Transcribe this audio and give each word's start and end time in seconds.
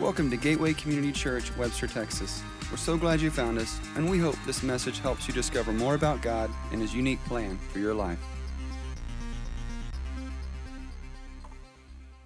Welcome 0.00 0.30
to 0.30 0.36
Gateway 0.36 0.74
Community 0.74 1.10
Church, 1.10 1.50
Webster, 1.56 1.88
Texas. 1.88 2.40
We're 2.70 2.76
so 2.76 2.96
glad 2.96 3.20
you 3.20 3.32
found 3.32 3.58
us, 3.58 3.80
and 3.96 4.08
we 4.08 4.16
hope 4.16 4.36
this 4.46 4.62
message 4.62 5.00
helps 5.00 5.26
you 5.26 5.34
discover 5.34 5.72
more 5.72 5.96
about 5.96 6.22
God 6.22 6.52
and 6.70 6.80
His 6.80 6.94
unique 6.94 7.18
plan 7.24 7.58
for 7.72 7.80
your 7.80 7.94
life. 7.94 8.20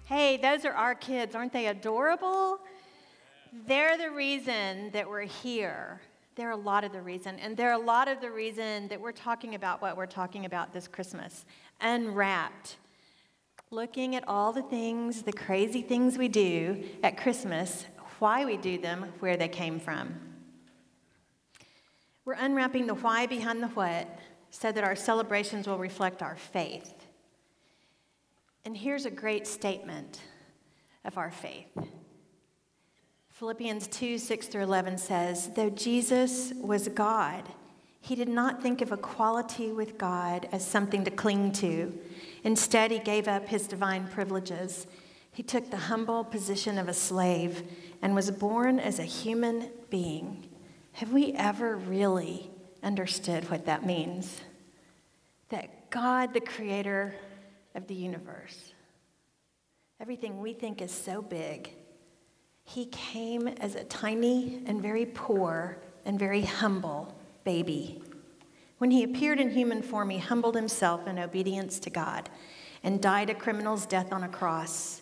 Hey, 0.05 0.37
those 0.37 0.65
are 0.65 0.73
our 0.73 0.93
kids. 0.93 1.33
Aren't 1.33 1.51
they 1.51 1.65
adorable? 1.65 2.59
They're 3.65 3.97
the 3.97 4.11
reason 4.11 4.91
that 4.91 5.09
we're 5.09 5.21
here. 5.21 5.99
They're 6.35 6.51
a 6.51 6.55
lot 6.55 6.83
of 6.83 6.91
the 6.91 7.01
reason. 7.01 7.39
And 7.39 7.57
they're 7.57 7.73
a 7.73 7.79
lot 7.79 8.07
of 8.07 8.21
the 8.21 8.29
reason 8.29 8.87
that 8.89 9.01
we're 9.01 9.11
talking 9.13 9.55
about 9.55 9.81
what 9.81 9.97
we're 9.97 10.05
talking 10.05 10.45
about 10.45 10.73
this 10.73 10.87
Christmas 10.87 11.43
unwrapped. 11.81 12.77
Looking 13.73 14.15
at 14.15 14.27
all 14.27 14.53
the 14.53 14.61
things, 14.61 15.23
the 15.23 15.33
crazy 15.33 15.81
things 15.81 16.15
we 16.15 16.27
do 16.27 16.83
at 17.01 17.17
Christmas, 17.17 17.87
why 18.19 18.45
we 18.45 18.55
do 18.55 18.77
them, 18.77 19.11
where 19.19 19.35
they 19.35 19.47
came 19.47 19.79
from. 19.79 20.13
We're 22.23 22.33
unwrapping 22.33 22.85
the 22.85 22.93
why 22.93 23.25
behind 23.25 23.63
the 23.63 23.69
what 23.69 24.07
so 24.51 24.71
that 24.71 24.83
our 24.83 24.95
celebrations 24.95 25.67
will 25.67 25.79
reflect 25.79 26.21
our 26.21 26.35
faith. 26.35 26.93
And 28.63 28.77
here's 28.77 29.07
a 29.07 29.09
great 29.09 29.47
statement 29.47 30.19
of 31.03 31.17
our 31.17 31.31
faith. 31.31 31.75
Philippians 33.29 33.87
2 33.87 34.19
6 34.19 34.47
through 34.49 34.61
11 34.61 34.99
says, 34.99 35.49
Though 35.55 35.71
Jesus 35.71 36.53
was 36.61 36.89
God, 36.89 37.49
he 38.01 38.13
did 38.13 38.29
not 38.29 38.61
think 38.61 38.81
of 38.81 38.91
equality 38.91 39.71
with 39.71 39.97
God 39.97 40.47
as 40.51 40.63
something 40.63 41.03
to 41.05 41.09
cling 41.09 41.53
to. 41.53 41.97
Instead, 42.43 42.91
he 42.91 42.99
gave 42.99 43.27
up 43.27 43.47
his 43.47 43.67
divine 43.67 44.07
privileges. 44.07 44.85
He 45.31 45.43
took 45.43 45.71
the 45.71 45.77
humble 45.77 46.23
position 46.23 46.77
of 46.77 46.87
a 46.87 46.93
slave 46.93 47.63
and 48.01 48.13
was 48.13 48.29
born 48.31 48.79
as 48.79 48.99
a 48.99 49.03
human 49.03 49.69
being. 49.89 50.49
Have 50.93 51.11
we 51.11 51.33
ever 51.33 51.75
really 51.77 52.51
understood 52.83 53.49
what 53.49 53.65
that 53.65 53.85
means? 53.85 54.41
That 55.49 55.89
God, 55.89 56.33
the 56.33 56.41
creator 56.41 57.15
of 57.75 57.87
the 57.87 57.95
universe, 57.95 58.73
everything 59.99 60.41
we 60.41 60.53
think 60.53 60.81
is 60.81 60.91
so 60.91 61.21
big, 61.21 61.73
he 62.65 62.85
came 62.87 63.47
as 63.47 63.75
a 63.75 63.83
tiny 63.85 64.61
and 64.65 64.81
very 64.81 65.05
poor 65.05 65.77
and 66.05 66.19
very 66.19 66.41
humble 66.41 67.15
baby. 67.43 68.01
When 68.77 68.91
he 68.91 69.03
appeared 69.03 69.39
in 69.39 69.51
human 69.51 69.81
form, 69.81 70.09
he 70.09 70.19
humbled 70.19 70.55
himself 70.55 71.07
in 71.07 71.19
obedience 71.19 71.79
to 71.79 71.89
God 71.89 72.29
and 72.83 73.01
died 73.01 73.29
a 73.29 73.33
criminal's 73.33 73.85
death 73.85 74.11
on 74.11 74.23
a 74.23 74.29
cross. 74.29 75.01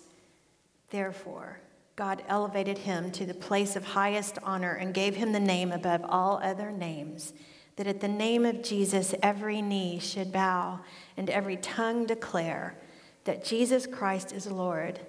Therefore, 0.89 1.59
God 1.95 2.23
elevated 2.28 2.80
him 2.80 3.11
to 3.11 3.25
the 3.25 3.33
place 3.33 3.75
of 3.75 3.83
highest 3.83 4.38
honor 4.44 4.73
and 4.73 4.94
gave 4.94 5.16
him 5.16 5.31
the 5.31 5.39
name 5.39 5.72
above 5.72 6.02
all 6.08 6.39
other 6.44 6.72
names, 6.72 7.33
that 7.75 7.88
at 7.88 8.02
the 8.02 8.08
name 8.08 8.45
of 8.45 8.61
Jesus 8.61 9.16
every 9.22 9.61
knee 9.61 10.00
should 10.00 10.31
bow 10.31 10.80
and 11.17 11.30
every 11.30 11.58
tongue 11.58 12.06
declare 12.06 12.78
that 13.23 13.45
Jesus 13.45 13.88
Christ 13.88 14.31
is 14.31 14.47
Lord, 14.47 15.00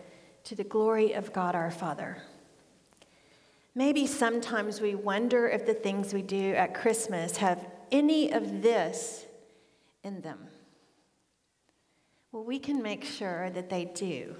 to 0.45 0.55
the 0.55 0.65
glory 0.65 1.13
of 1.13 1.33
God 1.33 1.55
our 1.55 1.71
Father. 1.71 2.23
Maybe 3.75 4.07
sometimes 4.07 4.81
we 4.81 4.95
wonder 4.95 5.49
if 5.49 5.65
the 5.65 5.73
things 5.73 6.13
we 6.13 6.21
do 6.21 6.53
at 6.55 6.75
Christmas 6.75 7.39
have 7.39 7.65
any 7.93 8.33
of 8.33 8.63
this 8.63 9.25
in 10.03 10.21
them. 10.23 10.39
Well, 12.33 12.43
we 12.43 12.59
can 12.59 12.83
make 12.83 13.05
sure 13.05 13.51
that 13.51 13.71
they 13.71 13.85
do. 13.85 14.35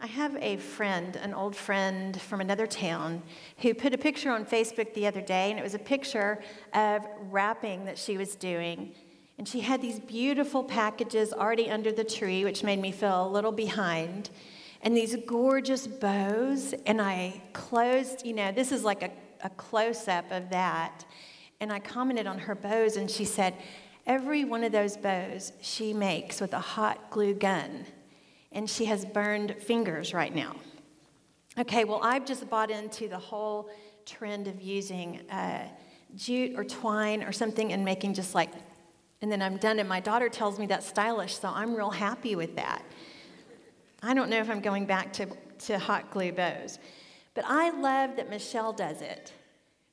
I 0.00 0.06
have 0.06 0.36
a 0.36 0.58
friend, 0.58 1.16
an 1.16 1.32
old 1.32 1.56
friend 1.56 2.20
from 2.20 2.42
another 2.42 2.66
town, 2.66 3.22
who 3.58 3.72
put 3.72 3.94
a 3.94 3.98
picture 3.98 4.30
on 4.30 4.44
Facebook 4.44 4.92
the 4.92 5.06
other 5.06 5.22
day, 5.22 5.50
and 5.50 5.58
it 5.58 5.62
was 5.62 5.74
a 5.74 5.78
picture 5.78 6.42
of 6.74 7.06
wrapping 7.30 7.86
that 7.86 7.96
she 7.96 8.18
was 8.18 8.34
doing. 8.34 8.92
And 9.38 9.48
she 9.48 9.60
had 9.60 9.80
these 9.80 10.00
beautiful 10.00 10.62
packages 10.62 11.32
already 11.32 11.70
under 11.70 11.90
the 11.90 12.04
tree, 12.04 12.44
which 12.44 12.62
made 12.62 12.80
me 12.80 12.92
feel 12.92 13.26
a 13.26 13.30
little 13.30 13.52
behind 13.52 14.28
and 14.84 14.94
these 14.94 15.16
gorgeous 15.26 15.86
bows. 15.86 16.74
And 16.86 17.00
I 17.00 17.42
closed, 17.54 18.24
you 18.24 18.34
know, 18.34 18.52
this 18.52 18.70
is 18.70 18.84
like 18.84 19.02
a, 19.02 19.10
a 19.42 19.50
close 19.50 20.06
up 20.06 20.30
of 20.30 20.50
that. 20.50 21.04
And 21.64 21.72
I 21.72 21.78
commented 21.78 22.26
on 22.26 22.40
her 22.40 22.54
bows, 22.54 22.98
and 22.98 23.10
she 23.10 23.24
said, 23.24 23.54
Every 24.04 24.44
one 24.44 24.64
of 24.64 24.70
those 24.70 24.98
bows 24.98 25.54
she 25.62 25.94
makes 25.94 26.38
with 26.38 26.52
a 26.52 26.60
hot 26.60 27.08
glue 27.08 27.32
gun, 27.32 27.86
and 28.52 28.68
she 28.68 28.84
has 28.84 29.06
burned 29.06 29.56
fingers 29.62 30.12
right 30.12 30.34
now. 30.34 30.56
Okay, 31.56 31.84
well, 31.84 32.00
I've 32.02 32.26
just 32.26 32.50
bought 32.50 32.70
into 32.70 33.08
the 33.08 33.16
whole 33.16 33.70
trend 34.04 34.46
of 34.46 34.60
using 34.60 35.20
uh, 35.30 35.66
jute 36.14 36.52
or 36.54 36.64
twine 36.64 37.22
or 37.22 37.32
something 37.32 37.72
and 37.72 37.82
making 37.82 38.12
just 38.12 38.34
like, 38.34 38.50
and 39.22 39.32
then 39.32 39.40
I'm 39.40 39.56
done. 39.56 39.78
And 39.78 39.88
my 39.88 40.00
daughter 40.00 40.28
tells 40.28 40.58
me 40.58 40.66
that's 40.66 40.86
stylish, 40.86 41.38
so 41.38 41.48
I'm 41.48 41.74
real 41.74 41.88
happy 41.88 42.36
with 42.36 42.56
that. 42.56 42.82
I 44.02 44.12
don't 44.12 44.28
know 44.28 44.38
if 44.38 44.50
I'm 44.50 44.60
going 44.60 44.84
back 44.84 45.14
to, 45.14 45.28
to 45.60 45.78
hot 45.78 46.10
glue 46.10 46.32
bows. 46.32 46.78
But 47.32 47.46
I 47.48 47.70
love 47.70 48.16
that 48.16 48.28
Michelle 48.28 48.74
does 48.74 49.00
it 49.00 49.32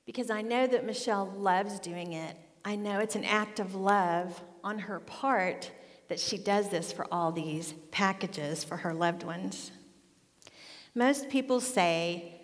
because 0.05 0.29
I 0.29 0.41
know 0.41 0.67
that 0.67 0.85
Michelle 0.85 1.31
loves 1.37 1.79
doing 1.79 2.13
it. 2.13 2.35
I 2.63 2.75
know 2.75 2.99
it's 2.99 3.15
an 3.15 3.25
act 3.25 3.59
of 3.59 3.75
love 3.75 4.41
on 4.63 4.79
her 4.79 4.99
part 4.99 5.71
that 6.07 6.19
she 6.19 6.37
does 6.37 6.69
this 6.69 6.91
for 6.91 7.07
all 7.11 7.31
these 7.31 7.73
packages 7.91 8.63
for 8.63 8.77
her 8.77 8.93
loved 8.93 9.23
ones. 9.23 9.71
Most 10.93 11.29
people 11.29 11.61
say, 11.61 12.41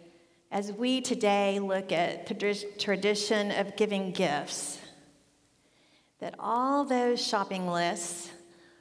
as 0.51 0.71
we 0.71 1.01
today 1.01 1.59
look 1.59 1.91
at 1.91 2.27
the 2.27 2.65
tradition 2.79 3.51
of 3.51 3.75
giving 3.75 4.11
gifts, 4.11 4.79
that 6.19 6.35
all 6.39 6.85
those 6.85 7.25
shopping 7.25 7.67
lists 7.67 8.31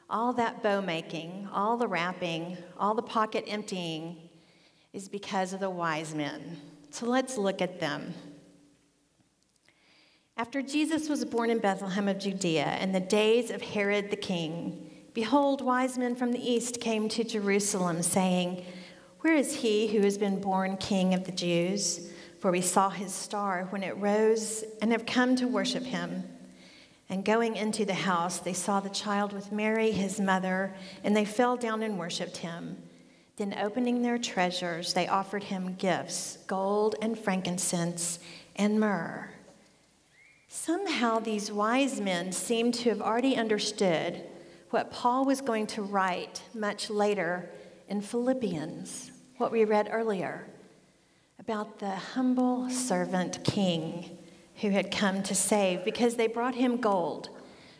all 0.08 0.32
that 0.34 0.62
bow 0.62 0.80
making, 0.80 1.48
all 1.52 1.76
the 1.76 1.88
wrapping, 1.88 2.56
all 2.78 2.94
the 2.94 3.02
pocket 3.02 3.44
emptying 3.48 4.16
is 4.92 5.08
because 5.08 5.52
of 5.52 5.60
the 5.60 5.70
wise 5.70 6.14
men. 6.14 6.58
So 6.90 7.06
let's 7.06 7.36
look 7.36 7.60
at 7.60 7.80
them. 7.80 8.14
After 10.38 10.60
Jesus 10.60 11.08
was 11.08 11.24
born 11.24 11.48
in 11.48 11.60
Bethlehem 11.60 12.08
of 12.08 12.18
Judea 12.18 12.76
in 12.82 12.92
the 12.92 13.00
days 13.00 13.50
of 13.50 13.62
Herod 13.62 14.10
the 14.10 14.16
king, 14.16 14.90
behold, 15.14 15.62
wise 15.62 15.96
men 15.96 16.14
from 16.14 16.30
the 16.30 16.50
east 16.52 16.78
came 16.78 17.08
to 17.08 17.24
Jerusalem, 17.24 18.02
saying, 18.02 18.62
Where 19.20 19.34
is 19.34 19.54
he 19.54 19.86
who 19.86 20.02
has 20.02 20.18
been 20.18 20.38
born 20.38 20.76
king 20.76 21.14
of 21.14 21.24
the 21.24 21.32
Jews? 21.32 22.10
For 22.38 22.50
we 22.50 22.60
saw 22.60 22.90
his 22.90 23.14
star 23.14 23.66
when 23.70 23.82
it 23.82 23.96
rose 23.96 24.62
and 24.82 24.92
have 24.92 25.06
come 25.06 25.36
to 25.36 25.48
worship 25.48 25.84
him. 25.84 26.24
And 27.08 27.24
going 27.24 27.56
into 27.56 27.86
the 27.86 27.94
house, 27.94 28.38
they 28.38 28.52
saw 28.52 28.80
the 28.80 28.90
child 28.90 29.32
with 29.32 29.52
Mary, 29.52 29.90
his 29.90 30.20
mother, 30.20 30.74
and 31.02 31.16
they 31.16 31.24
fell 31.24 31.56
down 31.56 31.82
and 31.82 31.98
worshiped 31.98 32.36
him. 32.36 32.76
Then, 33.36 33.56
opening 33.58 34.02
their 34.02 34.18
treasures, 34.18 34.92
they 34.92 35.08
offered 35.08 35.44
him 35.44 35.76
gifts 35.76 36.36
gold 36.46 36.94
and 37.00 37.18
frankincense 37.18 38.18
and 38.54 38.78
myrrh. 38.78 39.30
Somehow, 40.48 41.18
these 41.18 41.50
wise 41.50 42.00
men 42.00 42.32
seem 42.32 42.72
to 42.72 42.90
have 42.90 43.00
already 43.00 43.36
understood 43.36 44.22
what 44.70 44.90
Paul 44.90 45.24
was 45.24 45.40
going 45.40 45.66
to 45.68 45.82
write 45.82 46.42
much 46.54 46.90
later 46.90 47.50
in 47.88 48.00
Philippians, 48.00 49.10
what 49.38 49.52
we 49.52 49.64
read 49.64 49.88
earlier 49.90 50.46
about 51.38 51.78
the 51.78 51.90
humble 51.90 52.68
servant 52.70 53.44
king 53.44 54.18
who 54.56 54.70
had 54.70 54.90
come 54.90 55.22
to 55.22 55.34
save 55.34 55.84
because 55.84 56.16
they 56.16 56.26
brought 56.26 56.54
him 56.54 56.78
gold. 56.78 57.28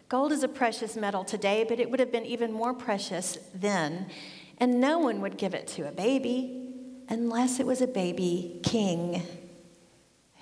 Gold 0.09 0.31
is 0.31 0.43
a 0.43 0.48
precious 0.48 0.94
metal 0.94 1.25
today, 1.25 1.65
but 1.69 1.81
it 1.81 1.91
would 1.91 1.98
have 1.98 2.12
been 2.12 2.27
even 2.27 2.53
more 2.53 2.72
precious 2.72 3.38
then. 3.54 4.06
And 4.59 4.81
no 4.81 4.98
one 4.98 5.21
would 5.21 5.37
give 5.37 5.54
it 5.54 5.66
to 5.69 5.88
a 5.88 5.93
baby 5.93 6.72
unless 7.09 7.59
it 7.59 7.66
was 7.66 7.80
a 7.80 7.86
baby 7.86 8.60
king. 8.62 9.22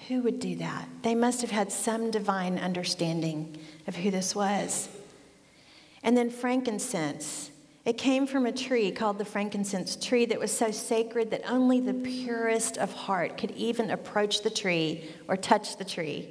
Who 0.09 0.23
would 0.23 0.39
do 0.39 0.56
that? 0.56 0.89
They 1.03 1.15
must 1.15 1.41
have 1.41 1.51
had 1.51 1.73
some 1.73 2.11
divine 2.11 2.59
understanding 2.59 3.56
of 3.87 3.97
who 3.97 4.11
this 4.11 4.35
was. 4.35 4.89
And 6.03 6.17
then 6.17 6.31
frankincense. 6.31 7.51
It 7.85 7.97
came 7.97 8.27
from 8.27 8.47
a 8.47 8.53
tree 8.53 8.91
called 8.91 9.19
the 9.19 9.25
frankincense 9.25 9.97
tree 9.97 10.27
that 10.27 10.39
was 10.39 10.51
so 10.51 10.71
sacred 10.71 11.31
that 11.31 11.51
only 11.51 11.81
the 11.81 11.95
purest 11.95 12.77
of 12.77 12.93
heart 12.93 13.39
could 13.39 13.51
even 13.53 13.91
approach 13.91 14.43
the 14.43 14.51
tree 14.51 15.11
or 15.29 15.37
touch 15.37 15.77
the 15.77 15.85
tree. 15.85 16.29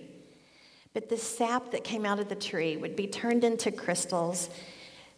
But 0.93 1.09
the 1.09 1.17
sap 1.17 1.71
that 1.71 1.83
came 1.83 2.05
out 2.05 2.19
of 2.19 2.29
the 2.29 2.35
tree 2.35 2.77
would 2.77 2.95
be 2.95 3.07
turned 3.07 3.43
into 3.43 3.71
crystals 3.71 4.49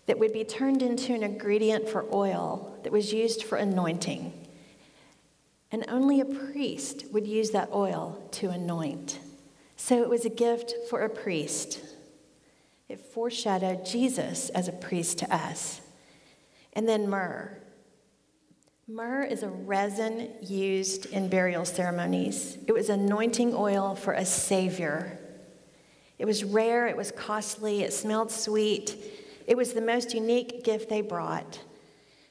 that 0.05 0.19
would 0.19 0.33
be 0.33 0.43
turned 0.43 0.81
into 0.81 1.13
an 1.13 1.23
ingredient 1.23 1.89
for 1.89 2.05
oil 2.13 2.77
that 2.83 2.91
was 2.91 3.11
used 3.11 3.43
for 3.43 3.57
anointing. 3.57 4.44
And 5.75 5.83
only 5.89 6.21
a 6.21 6.25
priest 6.25 7.03
would 7.11 7.27
use 7.27 7.51
that 7.51 7.69
oil 7.73 8.29
to 8.31 8.49
anoint. 8.49 9.19
So 9.75 10.01
it 10.01 10.07
was 10.07 10.23
a 10.23 10.29
gift 10.29 10.73
for 10.89 11.01
a 11.01 11.09
priest. 11.09 11.81
It 12.87 13.01
foreshadowed 13.01 13.85
Jesus 13.85 14.47
as 14.51 14.69
a 14.69 14.71
priest 14.71 15.19
to 15.19 15.35
us 15.35 15.81
and 16.71 16.87
then 16.87 17.09
myrrh. 17.09 17.57
Myrrh 18.87 19.25
is 19.25 19.43
a 19.43 19.49
resin 19.49 20.29
used 20.41 21.07
in 21.07 21.27
burial 21.27 21.65
ceremonies. 21.65 22.57
It 22.67 22.71
was 22.71 22.87
anointing 22.87 23.53
oil 23.53 23.95
for 23.95 24.13
a 24.13 24.23
savior. 24.23 25.19
It 26.17 26.23
was 26.23 26.45
rare, 26.45 26.87
it 26.87 26.95
was 26.95 27.11
costly, 27.11 27.83
it 27.83 27.91
smelled 27.91 28.31
sweet. 28.31 28.95
It 29.45 29.57
was 29.57 29.73
the 29.73 29.81
most 29.81 30.13
unique 30.13 30.63
gift 30.63 30.87
they 30.87 31.01
brought. 31.01 31.59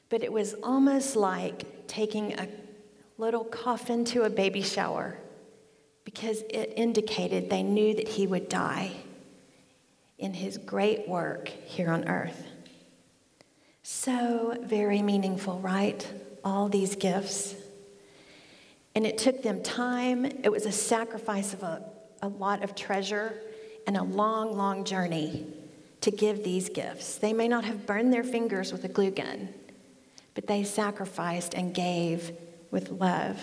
But 0.09 0.23
it 0.23 0.33
was 0.33 0.55
almost 0.63 1.15
like 1.15 1.85
taking 1.85 2.33
a 2.39 2.47
little 3.17 3.43
coffin 3.43 4.03
to 4.05 4.23
a 4.23 4.29
baby 4.29 4.61
shower 4.61 5.17
because 6.03 6.41
it 6.49 6.73
indicated 6.75 7.49
they 7.49 7.63
knew 7.63 7.95
that 7.95 8.07
he 8.07 8.27
would 8.27 8.49
die 8.49 8.91
in 10.17 10.33
his 10.33 10.57
great 10.57 11.07
work 11.07 11.47
here 11.47 11.89
on 11.89 12.07
earth. 12.07 12.43
So 13.83 14.57
very 14.61 15.01
meaningful, 15.01 15.59
right? 15.59 16.07
All 16.43 16.69
these 16.69 16.95
gifts. 16.95 17.55
And 18.93 19.05
it 19.05 19.17
took 19.17 19.43
them 19.43 19.61
time, 19.61 20.25
it 20.25 20.51
was 20.51 20.65
a 20.65 20.71
sacrifice 20.71 21.53
of 21.53 21.63
a, 21.63 21.83
a 22.21 22.27
lot 22.27 22.63
of 22.63 22.75
treasure 22.75 23.33
and 23.87 23.97
a 23.97 24.03
long, 24.03 24.55
long 24.55 24.85
journey 24.85 25.45
to 26.01 26.11
give 26.11 26.43
these 26.43 26.69
gifts. 26.69 27.17
They 27.17 27.33
may 27.33 27.47
not 27.47 27.65
have 27.65 27.85
burned 27.85 28.13
their 28.13 28.23
fingers 28.23 28.71
with 28.71 28.83
a 28.85 28.87
glue 28.87 29.11
gun, 29.11 29.49
but 30.33 30.47
they 30.47 30.63
sacrificed 30.63 31.53
and 31.53 31.73
gave 31.73 32.31
with 32.75 32.91
love. 32.91 33.39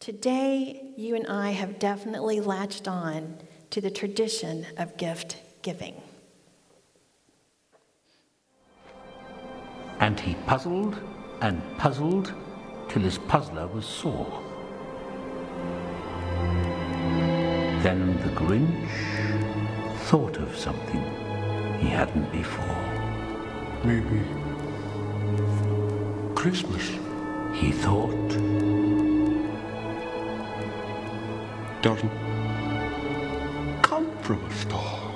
Today, 0.00 0.92
you 0.96 1.14
and 1.14 1.28
I 1.28 1.52
have 1.52 1.78
definitely 1.78 2.40
latched 2.40 2.88
on 2.88 3.38
to 3.70 3.80
the 3.80 3.88
tradition 3.88 4.66
of 4.76 4.96
gift 4.96 5.36
giving. 5.62 5.94
And 10.00 10.18
he 10.18 10.34
puzzled 10.44 10.98
and 11.40 11.62
puzzled 11.78 12.34
till 12.88 13.02
his 13.02 13.18
puzzler 13.18 13.68
was 13.68 13.86
sore. 13.86 14.42
Then 17.84 18.16
the 18.24 18.32
Grinch 18.40 18.90
thought 20.08 20.36
of 20.38 20.56
something 20.56 21.04
he 21.78 21.88
hadn't 21.90 22.32
before. 22.32 22.76
Maybe 23.84 24.20
Christmas, 26.34 26.90
He 27.54 27.70
thought, 27.70 28.28
doesn't 31.82 32.10
come 33.82 34.10
from 34.22 34.44
a 34.44 34.52
star. 34.54 35.12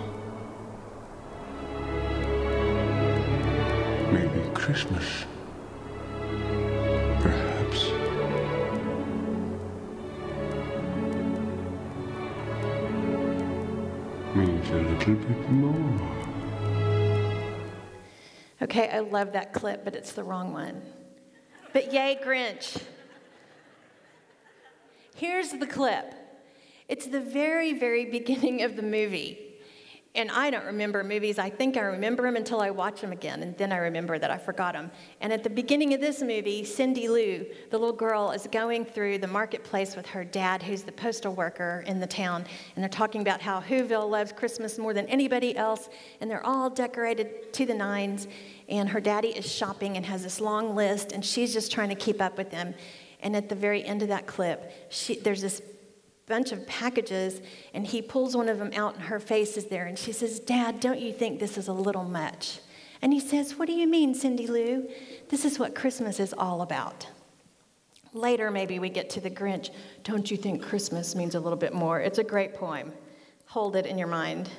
Maybe 4.13 4.49
Christmas, 4.55 5.25
perhaps, 7.21 7.91
means 14.35 14.71
a 14.71 14.75
little 14.75 15.15
bit 15.15 15.51
more. 15.51 16.19
Okay, 18.63 18.89
I 18.89 19.01
love 19.01 19.33
that 19.33 19.53
clip, 19.53 19.85
but 19.85 19.95
it's 19.95 20.13
the 20.13 20.23
wrong 20.25 20.53
one. 20.53 20.83
But 21.79 21.93
yay, 21.93 22.19
Grinch. 22.21 22.83
Here's 25.15 25.51
the 25.51 25.65
clip 25.65 26.13
it's 26.89 27.07
the 27.07 27.21
very, 27.21 27.73
very 27.73 28.05
beginning 28.05 28.63
of 28.63 28.75
the 28.75 28.83
movie. 28.83 29.48
And 30.15 30.31
I 30.31 30.51
don't 30.51 30.65
remember 30.65 31.05
movies. 31.05 31.39
I 31.39 31.51
think 31.51 31.77
I 31.77 31.83
remember 31.83 32.25
them 32.25 32.35
until 32.35 32.61
I 32.61 32.71
watch 32.71 33.01
them 33.03 33.13
again, 33.13 33.43
and 33.43 33.57
then 33.59 33.73
I 33.73 33.77
remember 33.77 34.19
that 34.19 34.31
I 34.31 34.39
forgot 34.39 34.73
them. 34.73 34.91
And 35.21 35.33
at 35.33 35.45
the 35.45 35.51
beginning 35.51 35.93
of 35.95 36.01
this 36.01 36.23
movie, 36.23 36.65
Cindy 36.65 37.09
Lou, 37.09 37.47
the 37.71 37.79
little 37.79 37.95
girl, 37.95 38.31
is 38.31 38.49
going 38.51 38.85
through 38.85 39.19
the 39.19 39.27
marketplace 39.27 39.95
with 39.95 40.07
her 40.07 40.25
dad, 40.25 40.63
who's 40.63 40.83
the 40.83 40.93
postal 40.93 41.35
worker 41.35 41.85
in 41.87 42.01
the 42.01 42.07
town. 42.07 42.47
And 42.75 42.83
they're 42.83 42.89
talking 42.89 43.21
about 43.21 43.43
how 43.43 43.61
Whoville 43.61 44.09
loves 44.09 44.33
Christmas 44.33 44.79
more 44.79 44.95
than 44.95 45.07
anybody 45.07 45.55
else, 45.57 45.89
and 46.21 46.31
they're 46.31 46.45
all 46.45 46.71
decorated 46.71 47.53
to 47.53 47.67
the 47.67 47.75
nines. 47.75 48.29
And 48.69 48.89
her 48.89 49.01
daddy 49.01 49.29
is 49.29 49.51
shopping 49.51 49.97
and 49.97 50.07
has 50.07 50.23
this 50.23 50.41
long 50.41 50.75
list, 50.75 51.13
and 51.13 51.25
she's 51.25 51.53
just 51.53 51.71
trying 51.71 51.91
to 51.91 51.95
keep 51.95 52.21
up 52.21 52.39
with 52.39 52.51
them. 52.51 52.75
And 53.21 53.37
at 53.37 53.49
the 53.49 53.55
very 53.55 53.85
end 53.85 54.03
of 54.03 54.09
that 54.09 54.27
clip, 54.27 54.73
she, 54.89 55.17
there's 55.17 55.43
this 55.43 55.61
bunch 56.29 56.53
of 56.53 56.67
packages, 56.67 57.41
and 57.75 57.87
he 57.87 58.03
pulls 58.03 58.37
one 58.37 58.49
of 58.49 58.59
them 58.59 58.71
out, 58.75 58.95
and 58.95 59.05
her 59.05 59.19
face 59.19 59.57
is 59.57 59.67
there. 59.67 59.87
And 59.87 59.99
she 59.99 60.13
says, 60.13 60.39
Dad, 60.41 60.81
don't 60.81 61.01
you 61.01 61.13
think 61.13 61.41
this 61.41 61.59
is 61.59 61.69
a 61.69 61.73
little 61.73 62.05
much? 62.05 62.61
And 63.01 63.13
he 63.13 63.21
says, 63.21 63.59
What 63.59 63.67
do 63.67 63.75
you 63.75 63.87
mean, 63.87 64.15
Cindy 64.15 64.47
Lou? 64.47 64.89
This 65.29 65.45
is 65.45 65.59
what 65.59 65.75
Christmas 65.75 66.21
is 66.21 66.35
all 66.37 66.63
about. 66.63 67.07
Later, 68.13 68.51
maybe 68.51 68.79
we 68.79 68.89
get 68.89 69.11
to 69.11 69.21
the 69.21 69.31
Grinch. 69.31 69.71
Don't 70.03 70.31
you 70.31 70.37
think 70.37 70.63
Christmas 70.63 71.15
means 71.15 71.35
a 71.35 71.41
little 71.41 71.59
bit 71.59 71.75
more? 71.75 72.01
It's 72.01 72.19
a 72.19 72.25
great 72.25 72.55
poem. 72.55 72.93
Hold 73.47 73.77
it 73.77 73.87
in 73.87 73.99
your 73.99 74.09
mind. 74.09 74.51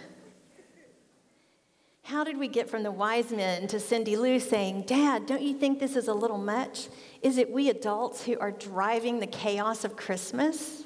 How 2.03 2.23
did 2.23 2.37
we 2.37 2.47
get 2.47 2.69
from 2.69 2.81
the 2.81 2.91
wise 2.91 3.31
men 3.31 3.67
to 3.67 3.79
Cindy 3.79 4.15
Lou 4.15 4.39
saying, 4.39 4.83
Dad, 4.87 5.27
don't 5.27 5.43
you 5.43 5.53
think 5.53 5.79
this 5.79 5.95
is 5.95 6.07
a 6.07 6.13
little 6.13 6.39
much? 6.39 6.87
Is 7.21 7.37
it 7.37 7.51
we 7.51 7.69
adults 7.69 8.23
who 8.23 8.39
are 8.39 8.51
driving 8.51 9.19
the 9.19 9.27
chaos 9.27 9.83
of 9.83 9.95
Christmas? 9.95 10.85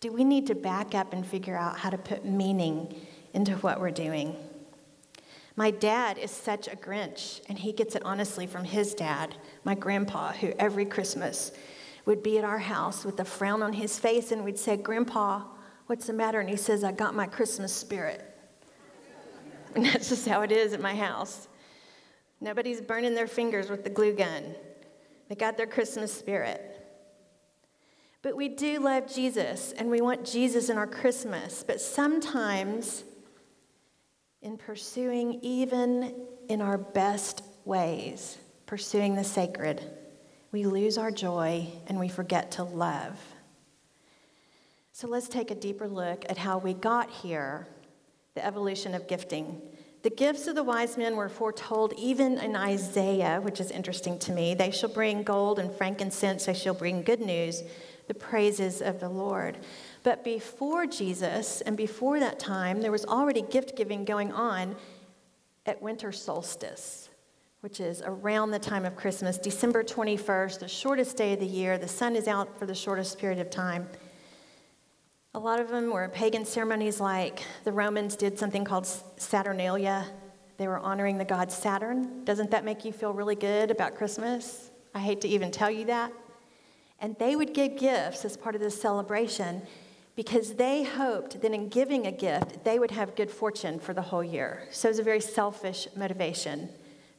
Do 0.00 0.12
we 0.12 0.22
need 0.22 0.46
to 0.46 0.54
back 0.54 0.94
up 0.94 1.12
and 1.12 1.26
figure 1.26 1.56
out 1.56 1.78
how 1.78 1.90
to 1.90 1.98
put 1.98 2.24
meaning 2.24 2.94
into 3.34 3.54
what 3.56 3.80
we're 3.80 3.90
doing? 3.90 4.36
My 5.56 5.72
dad 5.72 6.18
is 6.18 6.30
such 6.30 6.68
a 6.68 6.76
Grinch, 6.76 7.40
and 7.48 7.58
he 7.58 7.72
gets 7.72 7.96
it 7.96 8.04
honestly 8.04 8.46
from 8.46 8.62
his 8.62 8.94
dad, 8.94 9.34
my 9.64 9.74
grandpa, 9.74 10.32
who 10.32 10.52
every 10.56 10.84
Christmas 10.84 11.50
would 12.04 12.22
be 12.22 12.38
at 12.38 12.44
our 12.44 12.60
house 12.60 13.04
with 13.04 13.18
a 13.18 13.24
frown 13.24 13.60
on 13.60 13.72
his 13.72 13.98
face, 13.98 14.30
and 14.30 14.44
we'd 14.44 14.58
say, 14.58 14.76
Grandpa, 14.76 15.42
what's 15.86 16.06
the 16.06 16.12
matter? 16.12 16.38
And 16.38 16.48
he 16.48 16.56
says, 16.56 16.84
I 16.84 16.92
got 16.92 17.16
my 17.16 17.26
Christmas 17.26 17.72
spirit. 17.72 18.24
And 19.74 19.84
that's 19.84 20.08
just 20.08 20.26
how 20.26 20.40
it 20.40 20.50
is 20.50 20.72
at 20.72 20.80
my 20.80 20.94
house. 20.94 21.46
Nobody's 22.40 22.80
burning 22.80 23.14
their 23.14 23.26
fingers 23.26 23.68
with 23.68 23.84
the 23.84 23.90
glue 23.90 24.14
gun. 24.14 24.54
They 25.28 25.34
got 25.34 25.58
their 25.58 25.66
Christmas 25.66 26.12
spirit. 26.12 26.77
But 28.22 28.36
we 28.36 28.48
do 28.48 28.80
love 28.80 29.12
Jesus 29.12 29.72
and 29.72 29.90
we 29.90 30.00
want 30.00 30.24
Jesus 30.24 30.68
in 30.68 30.76
our 30.76 30.86
Christmas. 30.86 31.62
But 31.62 31.80
sometimes, 31.80 33.04
in 34.42 34.56
pursuing 34.56 35.38
even 35.42 36.14
in 36.48 36.60
our 36.60 36.78
best 36.78 37.42
ways, 37.64 38.38
pursuing 38.66 39.14
the 39.14 39.24
sacred, 39.24 39.82
we 40.50 40.64
lose 40.64 40.98
our 40.98 41.10
joy 41.10 41.68
and 41.86 41.98
we 41.98 42.08
forget 42.08 42.52
to 42.52 42.64
love. 42.64 43.18
So 44.92 45.06
let's 45.06 45.28
take 45.28 45.52
a 45.52 45.54
deeper 45.54 45.86
look 45.86 46.24
at 46.28 46.38
how 46.38 46.58
we 46.58 46.74
got 46.74 47.10
here, 47.10 47.68
the 48.34 48.44
evolution 48.44 48.94
of 48.94 49.06
gifting. 49.06 49.60
The 50.02 50.10
gifts 50.10 50.48
of 50.48 50.56
the 50.56 50.64
wise 50.64 50.96
men 50.96 51.14
were 51.14 51.28
foretold 51.28 51.92
even 51.96 52.38
in 52.38 52.56
Isaiah, 52.56 53.40
which 53.40 53.60
is 53.60 53.70
interesting 53.70 54.18
to 54.20 54.32
me. 54.32 54.54
They 54.54 54.72
shall 54.72 54.88
bring 54.88 55.22
gold 55.22 55.60
and 55.60 55.72
frankincense, 55.72 56.46
they 56.46 56.54
shall 56.54 56.74
bring 56.74 57.02
good 57.02 57.20
news 57.20 57.62
the 58.08 58.14
praises 58.14 58.82
of 58.82 58.98
the 58.98 59.08
Lord. 59.08 59.58
But 60.02 60.24
before 60.24 60.86
Jesus 60.86 61.60
and 61.60 61.76
before 61.76 62.18
that 62.18 62.38
time, 62.38 62.80
there 62.80 62.90
was 62.90 63.04
already 63.04 63.42
gift 63.42 63.76
giving 63.76 64.04
going 64.04 64.32
on 64.32 64.74
at 65.66 65.80
winter 65.80 66.10
solstice, 66.10 67.10
which 67.60 67.78
is 67.78 68.02
around 68.04 68.50
the 68.50 68.58
time 68.58 68.86
of 68.86 68.96
Christmas, 68.96 69.36
December 69.38 69.84
21st, 69.84 70.58
the 70.58 70.68
shortest 70.68 71.16
day 71.16 71.34
of 71.34 71.40
the 71.40 71.46
year. 71.46 71.76
The 71.76 71.86
sun 71.86 72.16
is 72.16 72.26
out 72.26 72.58
for 72.58 72.66
the 72.66 72.74
shortest 72.74 73.18
period 73.18 73.38
of 73.38 73.50
time. 73.50 73.86
A 75.34 75.38
lot 75.38 75.60
of 75.60 75.68
them 75.68 75.90
were 75.90 76.08
pagan 76.08 76.46
ceremonies, 76.46 77.00
like 77.00 77.42
the 77.64 77.72
Romans 77.72 78.16
did 78.16 78.38
something 78.38 78.64
called 78.64 78.86
Saturnalia. 78.86 80.06
They 80.56 80.66
were 80.66 80.78
honoring 80.78 81.18
the 81.18 81.24
god 81.24 81.52
Saturn. 81.52 82.24
Doesn't 82.24 82.50
that 82.50 82.64
make 82.64 82.84
you 82.84 82.92
feel 82.92 83.12
really 83.12 83.36
good 83.36 83.70
about 83.70 83.94
Christmas? 83.94 84.70
I 84.94 85.00
hate 85.00 85.20
to 85.20 85.28
even 85.28 85.50
tell 85.50 85.70
you 85.70 85.84
that. 85.84 86.12
And 87.00 87.16
they 87.18 87.36
would 87.36 87.54
give 87.54 87.76
gifts 87.76 88.24
as 88.24 88.36
part 88.36 88.54
of 88.54 88.60
this 88.60 88.80
celebration 88.80 89.62
because 90.16 90.54
they 90.54 90.82
hoped 90.82 91.40
that 91.40 91.52
in 91.52 91.68
giving 91.68 92.06
a 92.06 92.12
gift, 92.12 92.64
they 92.64 92.80
would 92.80 92.90
have 92.90 93.14
good 93.14 93.30
fortune 93.30 93.78
for 93.78 93.94
the 93.94 94.02
whole 94.02 94.24
year. 94.24 94.64
So 94.72 94.88
it 94.88 94.90
was 94.90 94.98
a 94.98 95.04
very 95.04 95.20
selfish 95.20 95.86
motivation 95.94 96.70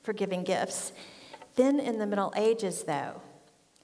for 0.03 0.11
giving 0.11 0.43
gifts. 0.43 0.91
Then 1.55 1.79
in 1.79 1.97
the 1.97 2.05
Middle 2.05 2.33
Ages, 2.35 2.83
though, 2.83 3.21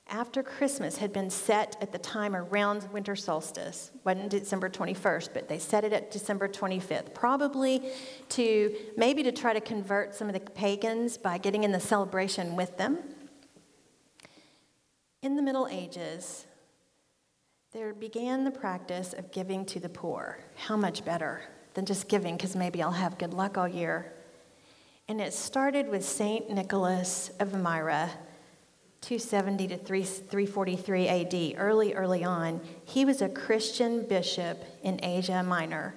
after 0.08 0.44
Christmas 0.44 0.98
had 0.98 1.12
been 1.14 1.30
set 1.30 1.78
at 1.82 1.92
the 1.92 1.98
time 1.98 2.36
around 2.36 2.92
winter 2.92 3.16
solstice, 3.16 3.92
wasn't 4.04 4.30
December 4.30 4.70
21st, 4.70 5.30
but 5.34 5.48
they 5.48 5.58
set 5.58 5.84
it 5.84 5.94
at 5.94 6.12
December 6.12 6.48
25th, 6.48 7.14
probably 7.14 7.90
to 8.30 8.76
maybe 8.98 9.24
to 9.24 9.32
try 9.32 9.52
to 9.54 9.62
convert 9.62 10.14
some 10.14 10.28
of 10.28 10.34
the 10.34 10.42
pagans 10.42 11.18
by 11.18 11.38
getting 11.38 11.64
in 11.64 11.72
the 11.72 11.80
celebration 11.80 12.56
with 12.56 12.78
them. 12.78 13.00
In 15.26 15.36
the 15.36 15.42
Middle 15.42 15.68
Ages, 15.68 16.46
there 17.74 17.96
began 17.96 18.44
the 18.44 18.52
practice 18.52 19.12
of 19.12 19.32
giving 19.32 19.66
to 19.66 19.80
the 19.80 19.90
poor. 19.90 20.38
How 20.56 20.78
much 20.78 21.04
better 21.04 21.42
than 21.74 21.88
just 21.88 22.08
giving 22.08 22.38
because 22.38 22.56
maybe 22.56 22.80
I'll 22.80 22.92
have 22.92 23.18
good 23.18 23.34
luck 23.34 23.58
all 23.58 23.68
year? 23.68 24.14
And 25.08 25.20
it 25.20 25.34
started 25.34 25.90
with 25.90 26.06
St. 26.06 26.52
Nicholas 26.52 27.32
of 27.40 27.60
Myra 27.60 28.12
270 29.02 29.70
to 29.70 29.78
3, 29.78 30.04
343 30.04 31.08
AD, 31.08 31.56
early, 31.58 31.96
early 31.96 32.24
on, 32.24 32.62
he 32.84 33.04
was 33.04 33.24
a 33.24 33.30
Christian 33.30 34.08
bishop 34.08 34.64
in 34.84 35.04
Asia 35.04 35.42
Minor. 35.42 35.96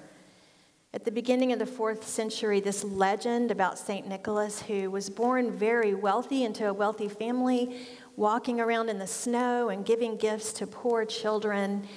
At 0.91 1.05
the 1.05 1.11
beginning 1.11 1.53
of 1.53 1.59
the 1.59 1.67
fourth 1.67 2.07
century, 2.07 2.59
this 2.61 2.83
legend 2.83 3.51
about 3.51 3.77
St. 3.77 4.07
Nicholas, 4.07 4.63
who 4.63 4.89
was 4.89 5.07
born 5.07 5.51
very 5.51 5.93
wealthy 5.93 6.43
into 6.43 6.67
a 6.67 6.73
wealthy 6.73 7.07
family, 7.07 7.85
walking 8.19 8.59
around 8.59 8.89
in 8.89 8.99
the 8.99 9.07
snow 9.07 9.69
and 9.69 9.85
giving 9.85 10.17
gifts 10.17 10.51
to 10.51 10.67
poor 10.67 11.05
children 11.05 11.87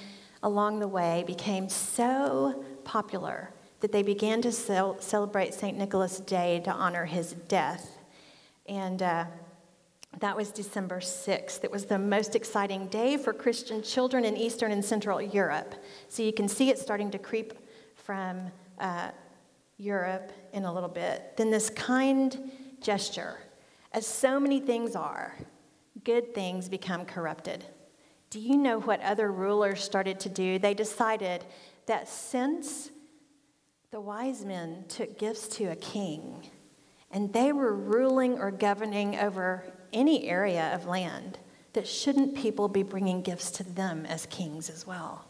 along 0.45 0.79
the 0.79 0.87
way, 0.87 1.25
became 1.27 1.69
so 1.69 2.65
popular 2.85 3.53
that 3.81 3.91
they 3.91 4.05
began 4.05 4.41
to 4.41 4.53
cel- 4.53 5.01
celebrate 5.01 5.53
St. 5.53 5.77
Nicholas 5.77 6.21
Day 6.21 6.61
to 6.65 6.71
honor 6.71 7.07
his 7.07 7.33
death. 7.49 7.99
And 8.67 9.03
uh, 9.03 9.25
that 10.21 10.37
was 10.37 10.53
December 10.53 11.01
6th. 11.01 11.65
It 11.65 11.73
was 11.73 11.87
the 11.87 11.99
most 11.99 12.37
exciting 12.37 12.87
day 12.87 13.17
for 13.17 13.33
Christian 13.33 13.83
children 13.83 14.25
in 14.25 14.37
Eastern 14.37 14.71
and 14.71 14.85
Central 14.85 15.21
Europe. 15.21 15.75
So 16.09 16.23
you 16.23 16.33
can 16.33 16.47
see 16.47 16.71
it 16.71 16.79
starting 16.79 17.11
to 17.11 17.19
creep 17.19 17.53
from 17.97 18.53
uh, 18.79 19.11
Europe 19.77 20.31
in 20.53 20.67
a 20.67 20.73
little 20.73 20.89
bit. 20.89 21.37
Then 21.37 21.51
this 21.51 21.69
kind 21.69 22.53
gesture, 22.81 23.39
as 23.91 24.07
so 24.07 24.39
many 24.39 24.61
things 24.61 24.95
are, 24.95 25.37
good 26.05 26.35
things 26.35 26.69
become 26.69 27.05
corrupted. 27.05 27.65
Do 28.31 28.41
you 28.41 28.57
know 28.57 28.81
what 28.81 29.01
other 29.03 29.31
rulers 29.31 29.83
started 29.83 30.19
to 30.21 30.29
do? 30.29 30.59
They 30.59 30.75
decided 30.75 31.45
that 31.87 32.09
since 32.09 32.91
the 33.91 34.01
wise 34.01 34.45
men 34.45 34.87
took 34.89 35.19
gifts 35.19 35.49
to 35.49 35.67
a 35.67 35.77
king 35.77 36.49
and 37.11 37.33
they 37.33 37.53
were 37.53 37.75
ruling 37.75 38.39
or 38.39 38.51
governing 38.51 39.17
over 39.17 39.65
any 39.93 40.29
area 40.29 40.75
of 40.75 40.87
land, 40.87 41.39
that 41.75 41.87
shouldn't 41.87 42.35
people 42.35 42.69
be 42.69 42.83
bringing 42.83 43.21
gifts 43.21 43.51
to 43.51 43.65
them 43.65 44.07
as 44.07 44.27
kings 44.27 44.71
as 44.71 44.87
well? 44.87 45.27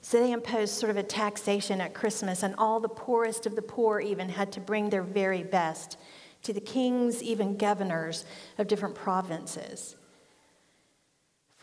So 0.00 0.20
they 0.20 0.32
imposed 0.32 0.74
sort 0.74 0.90
of 0.90 0.96
a 0.96 1.02
taxation 1.02 1.80
at 1.80 1.92
Christmas, 1.92 2.42
and 2.42 2.54
all 2.58 2.78
the 2.78 2.88
poorest 2.88 3.44
of 3.44 3.56
the 3.56 3.62
poor 3.62 3.98
even 3.98 4.28
had 4.28 4.52
to 4.52 4.60
bring 4.60 4.88
their 4.88 5.02
very 5.02 5.42
best 5.42 5.98
to 6.44 6.52
the 6.52 6.60
kings, 6.60 7.22
even 7.22 7.56
governors 7.56 8.24
of 8.56 8.68
different 8.68 8.94
provinces. 8.94 9.95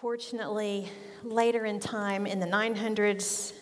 Fortunately, 0.04 0.90
later 1.24 1.64
in 1.64 1.80
time, 1.80 2.28
in 2.28 2.42
the 2.42 2.46
900s, 2.46 3.54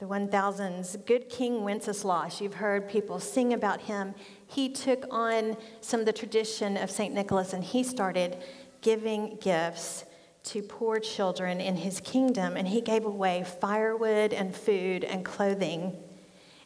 the 0.00 0.04
1000s, 0.04 1.06
good 1.06 1.30
King 1.30 1.64
Wenceslaus, 1.64 2.42
you've 2.42 2.52
heard 2.52 2.90
people 2.90 3.18
sing 3.18 3.54
about 3.54 3.80
him. 3.80 4.14
He 4.46 4.68
took 4.68 5.06
on 5.10 5.56
some 5.80 6.00
of 6.00 6.04
the 6.04 6.12
tradition 6.12 6.76
of 6.76 6.90
St. 6.90 7.14
Nicholas 7.14 7.54
and 7.54 7.64
he 7.64 7.82
started 7.84 8.36
giving 8.82 9.38
gifts 9.40 10.04
to 10.42 10.60
poor 10.60 11.00
children 11.00 11.58
in 11.58 11.76
his 11.76 12.00
kingdom, 12.00 12.58
and 12.58 12.68
he 12.68 12.82
gave 12.82 13.06
away 13.06 13.42
firewood 13.42 14.34
and 14.34 14.54
food 14.54 15.04
and 15.04 15.24
clothing. 15.24 15.96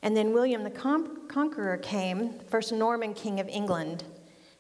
And 0.02 0.16
then 0.16 0.32
William 0.32 0.64
the 0.64 0.70
Conqueror 1.28 1.76
came, 1.76 2.40
first 2.50 2.72
Norman 2.72 3.14
king 3.14 3.38
of 3.38 3.46
England, 3.46 4.02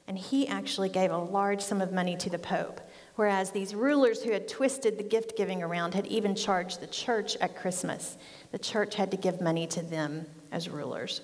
and 0.06 0.16
he 0.16 0.46
actually 0.46 0.88
gave 0.88 1.10
a 1.10 1.18
large 1.18 1.62
sum 1.62 1.80
of 1.80 1.92
money 1.92 2.16
to 2.18 2.30
the 2.30 2.38
Pope. 2.38 2.80
Whereas 3.16 3.50
these 3.50 3.74
rulers 3.74 4.22
who 4.22 4.30
had 4.30 4.46
twisted 4.46 4.98
the 4.98 5.02
gift 5.02 5.36
giving 5.36 5.62
around 5.62 5.94
had 5.94 6.06
even 6.06 6.34
charged 6.34 6.80
the 6.80 6.86
church 6.86 7.36
at 7.38 7.56
Christmas. 7.56 8.16
The 8.52 8.58
church 8.58 8.94
had 8.94 9.10
to 9.10 9.16
give 9.16 9.40
money 9.40 9.66
to 9.68 9.82
them 9.82 10.26
as 10.52 10.68
rulers. 10.68 11.22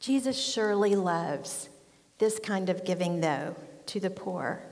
Jesus 0.00 0.40
surely 0.40 0.94
loves 0.94 1.68
this 2.18 2.38
kind 2.38 2.68
of 2.70 2.84
giving, 2.84 3.20
though, 3.20 3.56
to 3.86 3.98
the 3.98 4.10
poor. 4.10 4.62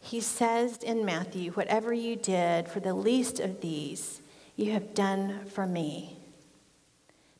He 0.00 0.20
says 0.20 0.78
in 0.78 1.04
Matthew, 1.04 1.50
Whatever 1.52 1.92
you 1.92 2.14
did 2.14 2.68
for 2.68 2.78
the 2.78 2.94
least 2.94 3.40
of 3.40 3.60
these, 3.60 4.20
you 4.54 4.70
have 4.72 4.94
done 4.94 5.46
for 5.46 5.66
me. 5.66 6.16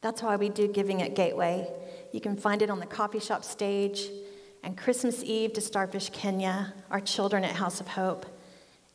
That's 0.00 0.22
why 0.22 0.34
we 0.34 0.48
do 0.48 0.66
giving 0.66 1.00
at 1.00 1.14
Gateway. 1.14 1.68
You 2.12 2.20
can 2.20 2.36
find 2.36 2.60
it 2.62 2.70
on 2.70 2.80
the 2.80 2.86
coffee 2.86 3.20
shop 3.20 3.44
stage, 3.44 4.08
and 4.66 4.76
Christmas 4.76 5.23
Eve 5.23 5.52
to 5.52 5.61
Starfish 5.61 6.11
Kenya, 6.11 6.75
our 6.90 6.99
children 6.99 7.44
at 7.44 7.54
House 7.54 7.80
of 7.80 7.87
Hope, 7.87 8.26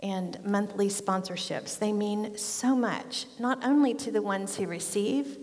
and 0.01 0.37
monthly 0.43 0.89
sponsorships. 0.89 1.79
They 1.79 1.93
mean 1.93 2.37
so 2.37 2.75
much, 2.75 3.25
not 3.39 3.63
only 3.63 3.93
to 3.93 4.11
the 4.11 4.21
ones 4.21 4.57
who 4.57 4.67
receive, 4.67 5.37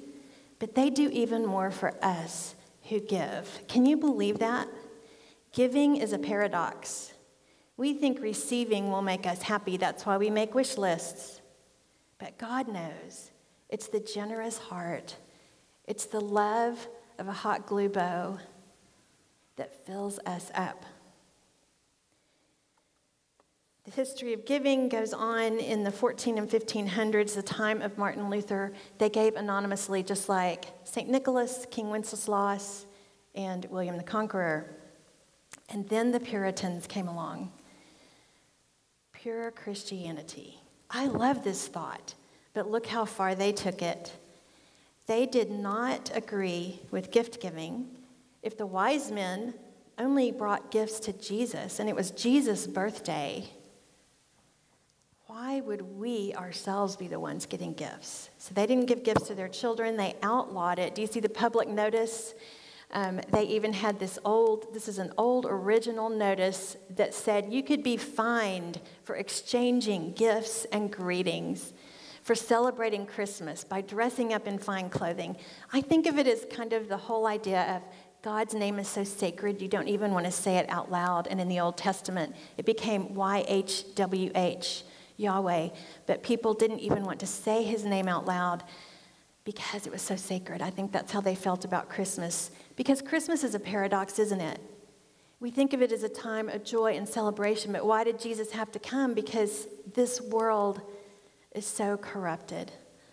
but 0.58 0.74
they 0.74 0.90
do 0.90 1.08
even 1.08 1.46
more 1.46 1.70
for 1.70 1.94
us 2.04 2.54
who 2.90 3.00
give. 3.00 3.62
Can 3.68 3.86
you 3.86 3.96
believe 3.96 4.38
that? 4.40 4.68
Giving 5.54 5.96
is 5.96 6.12
a 6.12 6.18
paradox. 6.18 7.14
We 7.78 7.94
think 7.94 8.20
receiving 8.20 8.90
will 8.90 9.00
make 9.00 9.26
us 9.26 9.40
happy. 9.40 9.78
That's 9.78 10.04
why 10.04 10.18
we 10.18 10.28
make 10.28 10.54
wish 10.54 10.76
lists. 10.76 11.40
But 12.18 12.36
God 12.36 12.68
knows 12.68 13.30
it's 13.70 13.88
the 13.88 14.00
generous 14.00 14.58
heart, 14.58 15.16
it's 15.86 16.04
the 16.04 16.20
love 16.20 16.86
of 17.18 17.28
a 17.28 17.32
hot 17.32 17.66
glue 17.66 17.88
bow 17.88 18.38
that 19.58 19.86
fills 19.86 20.18
us 20.20 20.50
up. 20.54 20.84
The 23.84 23.90
history 23.90 24.32
of 24.32 24.44
giving 24.44 24.88
goes 24.88 25.12
on 25.12 25.58
in 25.58 25.82
the 25.82 25.90
14 25.90 26.36
and 26.36 26.48
1500s, 26.48 27.34
the 27.34 27.42
time 27.42 27.80
of 27.80 27.96
Martin 27.96 28.28
Luther. 28.28 28.72
They 28.98 29.08
gave 29.08 29.34
anonymously, 29.36 30.02
just 30.02 30.28
like 30.28 30.66
St. 30.84 31.08
Nicholas, 31.08 31.66
King 31.70 31.88
Wenceslaus, 31.90 32.86
and 33.34 33.64
William 33.70 33.96
the 33.96 34.02
Conqueror. 34.02 34.76
And 35.70 35.88
then 35.88 36.12
the 36.12 36.20
Puritans 36.20 36.86
came 36.86 37.08
along. 37.08 37.50
Pure 39.12 39.52
Christianity. 39.52 40.60
I 40.90 41.06
love 41.06 41.42
this 41.42 41.66
thought, 41.66 42.14
but 42.52 42.70
look 42.70 42.86
how 42.86 43.04
far 43.04 43.34
they 43.34 43.52
took 43.52 43.80
it. 43.82 44.12
They 45.06 45.24
did 45.24 45.50
not 45.50 46.10
agree 46.14 46.80
with 46.90 47.10
gift 47.10 47.40
giving. 47.40 47.88
If 48.42 48.56
the 48.56 48.66
wise 48.66 49.10
men 49.10 49.54
only 49.98 50.30
brought 50.30 50.70
gifts 50.70 51.00
to 51.00 51.12
Jesus 51.12 51.80
and 51.80 51.88
it 51.88 51.96
was 51.96 52.10
Jesus' 52.10 52.66
birthday, 52.66 53.44
why 55.26 55.60
would 55.60 55.82
we 55.82 56.32
ourselves 56.34 56.96
be 56.96 57.06
the 57.06 57.20
ones 57.20 57.46
getting 57.46 57.74
gifts? 57.74 58.30
So 58.38 58.54
they 58.54 58.66
didn't 58.66 58.86
give 58.86 59.02
gifts 59.02 59.26
to 59.28 59.34
their 59.34 59.48
children, 59.48 59.96
they 59.96 60.16
outlawed 60.22 60.78
it. 60.78 60.94
Do 60.94 61.02
you 61.02 61.06
see 61.06 61.20
the 61.20 61.28
public 61.28 61.68
notice? 61.68 62.34
Um, 62.90 63.20
they 63.32 63.42
even 63.44 63.74
had 63.74 63.98
this 63.98 64.18
old, 64.24 64.72
this 64.72 64.88
is 64.88 64.98
an 64.98 65.12
old 65.18 65.44
original 65.46 66.08
notice 66.08 66.76
that 66.96 67.12
said 67.12 67.52
you 67.52 67.62
could 67.62 67.82
be 67.82 67.98
fined 67.98 68.80
for 69.04 69.16
exchanging 69.16 70.12
gifts 70.12 70.64
and 70.72 70.90
greetings, 70.90 71.74
for 72.22 72.34
celebrating 72.34 73.04
Christmas 73.04 73.64
by 73.64 73.82
dressing 73.82 74.32
up 74.32 74.46
in 74.46 74.58
fine 74.58 74.88
clothing. 74.88 75.36
I 75.72 75.82
think 75.82 76.06
of 76.06 76.18
it 76.18 76.26
as 76.26 76.46
kind 76.50 76.72
of 76.72 76.88
the 76.88 76.96
whole 76.96 77.26
idea 77.26 77.76
of 77.76 77.82
God's 78.28 78.52
name 78.52 78.78
is 78.78 78.86
so 78.86 79.04
sacred, 79.04 79.62
you 79.62 79.68
don't 79.68 79.88
even 79.88 80.12
want 80.12 80.26
to 80.26 80.30
say 80.30 80.58
it 80.58 80.68
out 80.68 80.92
loud. 80.92 81.28
And 81.28 81.40
in 81.40 81.48
the 81.48 81.60
Old 81.60 81.78
Testament, 81.78 82.36
it 82.58 82.66
became 82.66 83.14
YHWH. 83.14 84.82
Yahweh, 85.16 85.70
but 86.04 86.22
people 86.22 86.52
didn't 86.52 86.80
even 86.80 87.04
want 87.04 87.20
to 87.20 87.26
say 87.26 87.62
his 87.62 87.86
name 87.86 88.06
out 88.06 88.26
loud 88.26 88.64
because 89.44 89.86
it 89.86 89.90
was 89.90 90.02
so 90.02 90.14
sacred. 90.14 90.60
I 90.60 90.68
think 90.68 90.92
that's 90.92 91.10
how 91.10 91.22
they 91.22 91.34
felt 91.34 91.64
about 91.64 91.88
Christmas. 91.88 92.50
Because 92.76 93.00
Christmas 93.00 93.42
is 93.44 93.54
a 93.54 93.58
paradox, 93.58 94.18
isn't 94.18 94.42
it? 94.42 94.60
We 95.40 95.50
think 95.50 95.72
of 95.72 95.80
it 95.80 95.90
as 95.90 96.02
a 96.02 96.08
time 96.10 96.50
of 96.50 96.62
joy 96.64 96.98
and 96.98 97.08
celebration, 97.08 97.72
but 97.72 97.86
why 97.86 98.04
did 98.04 98.20
Jesus 98.20 98.50
have 98.52 98.70
to 98.72 98.78
come? 98.78 99.14
Because 99.14 99.66
this 99.94 100.20
world 100.20 100.82
is 101.54 101.64
so 101.64 101.96
corrupted. 101.96 102.72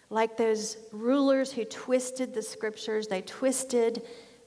Like 0.10 0.36
those 0.36 0.76
rulers 0.92 1.54
who 1.54 1.64
twisted 1.64 2.34
the 2.34 2.42
scriptures, 2.42 3.08
they 3.08 3.22
twisted 3.22 4.02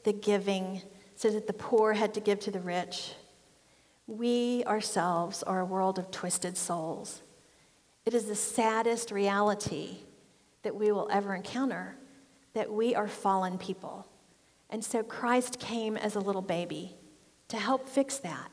the 0.09 0.12
giving 0.15 0.81
so 1.17 1.29
that 1.29 1.47
the 1.47 1.53
poor 1.53 1.93
had 1.93 2.15
to 2.15 2.21
give 2.21 2.41
to 2.41 2.50
the 2.50 2.61
rich. 2.61 3.12
We 4.07 4.65
ourselves 4.65 5.43
are 5.43 5.61
a 5.61 5.67
world 5.67 5.99
of 5.99 6.11
twisted 6.11 6.57
souls. 6.57 7.21
It 8.07 8.15
is 8.15 8.25
the 8.25 8.35
saddest 8.35 9.11
reality 9.11 9.99
that 10.62 10.75
we 10.75 10.93
will 10.93 11.11
ever 11.12 11.35
encounter 11.35 11.95
that 12.55 12.73
we 12.73 12.95
are 12.95 13.07
fallen 13.07 13.59
people. 13.59 14.09
And 14.71 14.83
so 14.83 15.03
Christ 15.03 15.59
came 15.59 15.99
as 15.99 16.17
a 16.17 16.21
little 16.21 16.41
baby 16.41 16.97
to 17.49 17.59
help 17.59 17.87
fix 17.87 18.17
that. 18.17 18.50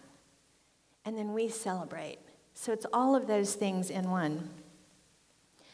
And 1.06 1.18
then 1.18 1.34
we 1.34 1.48
celebrate. 1.48 2.18
So 2.54 2.74
it's 2.74 2.86
all 2.92 3.16
of 3.16 3.28
those 3.28 3.56
things 3.56 3.90
in 3.90 4.12
one. 4.12 4.50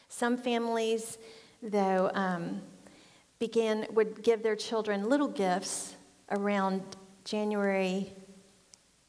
Some 0.08 0.36
families, 0.36 1.18
though, 1.60 2.12
um, 2.14 2.62
began 3.42 3.84
would 3.90 4.22
give 4.22 4.40
their 4.44 4.54
children 4.54 5.08
little 5.08 5.26
gifts 5.26 5.96
around 6.30 6.80
January, 7.24 8.12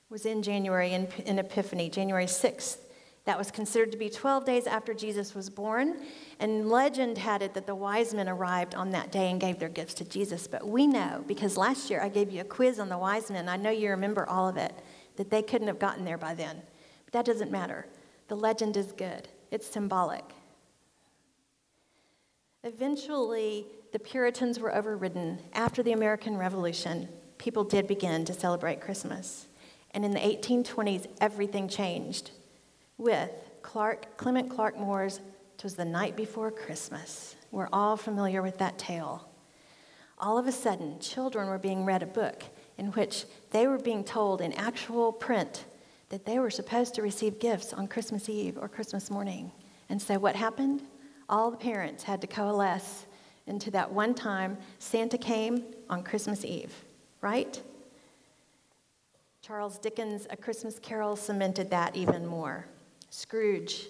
was 0.10 0.25
in 0.25 0.42
January 0.42 0.92
in, 0.92 1.08
in 1.28 1.38
Epiphany, 1.38 1.88
January 1.88 2.25
6th. 2.25 2.78
That 3.25 3.38
was 3.38 3.52
considered 3.52 3.92
to 3.92 3.98
be 4.00 4.10
12 4.10 4.44
days 4.44 4.66
after 4.66 4.96
Jesus 4.96 5.36
was 5.36 5.52
born. 5.52 5.98
And 6.40 6.68
legend 6.68 7.20
had 7.20 7.44
it 7.44 7.54
that 7.54 7.68
the 7.68 7.75
wise 7.75 8.12
men 8.16 8.28
arrived 8.28 8.74
on 8.74 8.90
that 8.90 9.12
day 9.12 9.30
and 9.30 9.40
gave 9.40 9.60
their 9.60 9.70
gifts 9.70 9.94
to 9.96 10.04
Jesus. 10.04 10.48
But 10.48 10.68
we 10.68 10.88
know, 10.88 11.24
because 11.28 11.56
last 11.56 11.92
year 11.92 12.02
I 12.02 12.10
gave 12.10 12.32
you 12.32 12.42
a 12.42 12.44
quiz 12.44 12.80
on 12.80 12.90
the 12.90 12.98
wise 12.98 13.30
men, 13.30 13.48
I 13.48 13.56
know 13.56 13.70
you 13.70 13.92
remember 13.92 14.28
all 14.28 14.50
of 14.50 14.58
it, 14.58 14.74
that 15.18 15.30
they 15.30 15.44
couldn't 15.44 15.68
have 15.68 15.78
gotten 15.78 16.06
there 16.06 16.18
by 16.18 16.34
then. 16.34 16.60
But 17.06 17.13
that 17.13 17.25
doesn't 17.25 17.52
matter. 17.52 17.86
The 18.30 18.36
legend 18.36 18.78
is 18.78 18.94
good, 18.94 19.28
it's 19.52 19.68
symbolic. 19.68 20.25
Eventually, 22.63 23.68
the 23.94 24.00
Puritans 24.00 24.60
were 24.60 24.76
overridden. 24.76 25.40
After 25.54 25.84
the 25.84 25.92
American 25.92 26.36
Revolution, 26.36 27.08
people 27.38 27.64
did 27.64 27.88
begin 27.88 28.26
to 28.26 28.34
celebrate 28.34 28.82
Christmas. 28.82 29.46
And 29.92 30.04
in 30.04 30.10
the 30.10 30.20
1820s, 30.20 31.06
everything 31.22 31.70
changed 31.70 32.32
with 32.98 33.30
Clarke, 33.62 34.18
Clement 34.18 34.50
Clarke 34.50 34.80
Moore's 34.80 35.22
"'Twas 35.60 35.76
the 35.76 35.86
Night 35.86 36.16
Before 36.16 36.50
Christmas." 36.50 37.36
We're 37.52 37.70
all 37.72 37.96
familiar 37.96 38.42
with 38.42 38.58
that 38.58 38.80
tale. 38.80 39.30
All 40.18 40.40
of 40.40 40.48
a 40.48 40.52
sudden, 40.52 41.00
children 41.00 41.48
were 41.48 41.60
being 41.60 41.86
read 41.86 42.02
a 42.02 42.08
book 42.08 42.42
in 42.80 42.88
which 42.94 43.26
they 43.52 43.68
were 43.68 43.78
being 43.78 44.04
told 44.04 44.42
in 44.42 44.54
actual 44.54 45.12
print 45.12 45.66
that 46.10 46.26
they 46.26 46.40
were 46.40 46.50
supposed 46.50 46.96
to 46.96 47.04
receive 47.04 47.40
gifts 47.40 47.74
on 47.74 47.88
Christmas 47.88 48.28
Eve 48.28 48.58
or 48.60 48.68
Christmas 48.68 49.12
morning. 49.12 49.52
And 49.88 50.02
so, 50.02 50.18
what 50.18 50.36
happened? 50.36 50.82
All 51.30 51.52
the 51.52 51.58
parents 51.58 52.04
had 52.04 52.22
to 52.22 52.28
coalesce 52.28 53.06
into 53.48 53.72
that 53.72 53.92
one 53.92 54.14
time 54.14 54.58
Santa 54.80 55.18
came 55.18 55.64
on 55.90 56.04
Christmas 56.04 56.46
Eve, 56.46 56.74
right? 57.22 57.62
Charles 59.42 59.78
Dickens' 59.78 60.26
A 60.30 60.38
Christmas 60.38 60.80
Carol 60.80 61.16
cemented 61.16 61.70
that 61.70 61.96
even 61.96 62.26
more. 62.26 62.66
Scrooge 63.10 63.88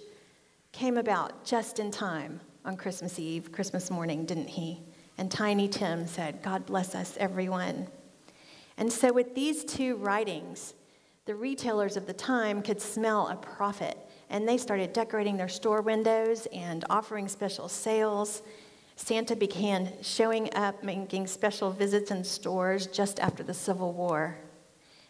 came 0.72 0.98
about 0.98 1.44
just 1.44 1.78
in 1.78 1.90
time 1.90 2.40
on 2.64 2.76
Christmas 2.76 3.18
Eve, 3.18 3.52
Christmas 3.52 3.90
morning, 3.90 4.26
didn't 4.26 4.48
he? 4.48 4.82
And 5.16 5.30
Tiny 5.30 5.68
Tim 5.68 6.06
said, 6.06 6.42
God 6.42 6.66
bless 6.66 6.94
us, 6.94 7.16
everyone. 7.20 7.86
And 8.76 8.92
so, 8.92 9.12
with 9.12 9.36
these 9.36 9.64
two 9.64 9.94
writings, 9.96 10.74
the 11.26 11.34
retailers 11.34 11.96
of 11.96 12.06
the 12.06 12.12
time 12.12 12.60
could 12.60 12.82
smell 12.82 13.28
a 13.28 13.36
profit, 13.36 13.96
and 14.30 14.48
they 14.48 14.58
started 14.58 14.92
decorating 14.92 15.36
their 15.36 15.48
store 15.48 15.80
windows 15.80 16.46
and 16.52 16.84
offering 16.90 17.28
special 17.28 17.68
sales. 17.68 18.42
Santa 18.96 19.34
began 19.34 19.92
showing 20.02 20.54
up, 20.54 20.82
making 20.84 21.26
special 21.26 21.70
visits 21.70 22.10
in 22.10 22.22
stores 22.24 22.86
just 22.86 23.18
after 23.18 23.42
the 23.42 23.54
Civil 23.54 23.92
War. 23.92 24.38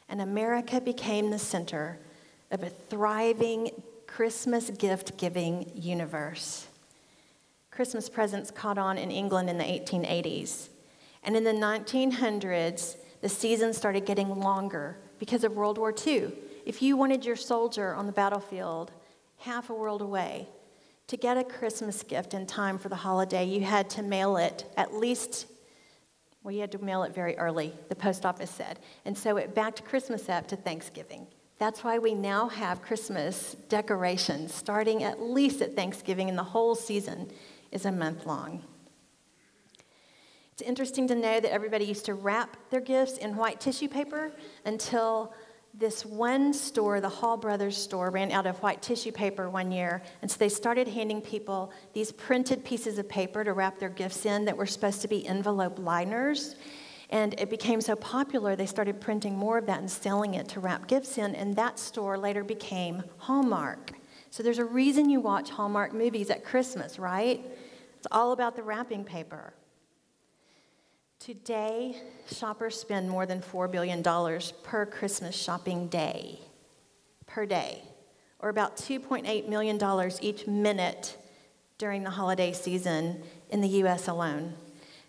And 0.09 0.21
America 0.21 0.81
became 0.81 1.31
the 1.31 1.38
center 1.38 1.99
of 2.50 2.62
a 2.62 2.71
thriving 2.71 3.71
Christmas 4.07 4.71
gift 4.71 5.17
giving 5.19 5.71
universe. 5.75 6.69
Christmas 7.71 8.09
presents 8.09 8.50
caught 8.50 8.79
on 8.79 8.97
in 8.97 9.11
England 9.11 9.50
in 9.50 9.59
the 9.59 9.64
1880s. 9.64 10.69
And 11.25 11.37
in 11.37 11.45
the 11.45 11.53
1900s, 11.53 12.97
the 13.21 13.29
season 13.29 13.73
started 13.73 14.07
getting 14.07 14.38
longer 14.38 14.97
because 15.19 15.45
of 15.45 15.55
World 15.55 15.79
War 15.79 15.93
II. 16.07 16.31
If 16.64 16.81
you 16.81 16.97
wanted 16.97 17.25
your 17.25 17.37
soldier 17.37 17.95
on 17.95 18.07
the 18.07 18.12
battlefield 18.12 18.93
half 19.38 19.71
a 19.71 19.75
world 19.75 20.00
away 20.00 20.49
to 21.08 21.16
get 21.16 21.37
a 21.37 21.44
Christmas 21.44 22.02
gift 22.02 22.34
in 22.34 22.46
time 22.46 22.78
for 22.78 22.88
the 22.88 22.96
holiday, 22.96 23.44
you 23.44 23.61
had 23.61 23.90
to 23.90 24.02
mail 24.02 24.37
it 24.37 24.64
at 24.76 24.94
least, 24.94 25.46
well, 26.42 26.52
you 26.52 26.61
had 26.61 26.73
to 26.73 26.78
mail 26.78 27.02
it 27.02 27.14
very 27.14 27.37
early, 27.37 27.73
the 27.88 27.94
post 27.94 28.25
office 28.25 28.50
said. 28.50 28.78
And 29.04 29.16
so 29.16 29.37
it 29.37 29.54
backed 29.54 29.84
Christmas 29.84 30.28
up 30.28 30.46
to 30.49 30.56
Thanksgiving. 30.56 31.26
That's 31.58 31.84
why 31.84 31.99
we 31.99 32.14
now 32.14 32.49
have 32.49 32.82
Christmas 32.82 33.56
decorations 33.68 34.52
starting 34.52 35.04
at 35.04 35.23
least 35.23 35.62
at 35.62 35.76
Thanksgiving, 35.76 36.28
and 36.28 36.38
the 36.38 36.42
whole 36.42 36.75
season 36.75 37.30
is 37.70 37.84
a 37.84 37.92
month 37.92 38.26
long. 38.26 38.62
It's 40.52 40.62
interesting 40.62 41.08
to 41.08 41.14
know 41.14 41.40
that 41.40 41.52
everybody 41.52 41.84
used 41.84 42.04
to 42.06 42.14
wrap 42.14 42.56
their 42.70 42.80
gifts 42.80 43.18
in 43.18 43.37
white 43.37 43.61
tissue 43.61 43.88
paper 43.88 44.32
until 44.64 45.34
this 45.76 46.07
one 46.07 46.52
store, 46.52 47.00
the 47.00 47.09
Hall 47.09 47.37
Brothers 47.37 47.76
store, 47.76 48.11
ran 48.11 48.31
out 48.31 48.47
of 48.47 48.57
white 48.59 48.81
tissue 48.81 49.11
paper 49.11 49.50
one 49.50 49.73
year. 49.73 50.02
And 50.23 50.31
so 50.31 50.38
they 50.38 50.49
started 50.49 50.87
handing 50.87 51.21
people 51.21 51.73
these 51.93 52.12
printed 52.12 52.64
pieces 52.64 52.99
of 52.99 53.08
paper 53.08 53.43
to 53.43 53.52
wrap 53.52 53.78
their 53.78 53.89
gifts 53.89 54.25
in 54.25 54.45
that 54.45 54.56
were 54.56 54.67
supposed 54.67 55.02
to 55.02 55.08
be 55.08 55.26
envelope 55.26 55.78
liners. 55.78 56.54
And 57.10 57.39
it 57.39 57.50
became 57.50 57.80
so 57.80 57.97
popular, 57.97 58.56
they 58.56 58.67
started 58.67 59.00
printing 59.00 59.37
more 59.37 59.58
of 59.58 59.67
that 59.67 59.80
and 59.80 59.91
selling 59.91 60.34
it 60.34 60.49
to 60.50 60.60
wrap 60.60 60.87
gifts 60.87 61.19
in. 61.19 61.34
And 61.34 61.56
that 61.56 61.78
store 61.78 62.17
later 62.17 62.45
became 62.45 63.02
Hallmark. 63.19 63.93
So 64.30 64.43
there's 64.43 64.58
a 64.58 64.65
reason 64.65 65.10
you 65.10 65.21
watch 65.21 65.50
Hallmark 65.50 65.93
movies 65.93 66.30
at 66.30 66.45
Christmas, 66.45 66.99
right? 66.99 67.45
It's 67.99 68.06
all 68.10 68.32
about 68.32 68.56
the 68.56 68.63
wrapping 68.63 69.04
paper. 69.04 69.54
Today, 71.25 71.97
shoppers 72.30 72.78
spend 72.78 73.08
more 73.08 73.25
than 73.25 73.41
$4 73.41 73.73
billion 73.73 74.02
per 74.63 74.84
Christmas 74.84 75.34
shopping 75.34 75.89
day, 75.89 76.39
per 77.25 77.47
day, 77.47 77.82
or 78.41 78.50
about 78.50 78.76
$2.8 78.76 79.49
million 79.49 79.80
each 80.21 80.47
minute 80.47 81.17
during 81.78 82.02
the 82.02 82.10
holiday 82.10 82.52
season 82.52 83.23
in 83.49 83.63
the 83.63 83.69
US 83.69 84.06
alone. 84.06 84.52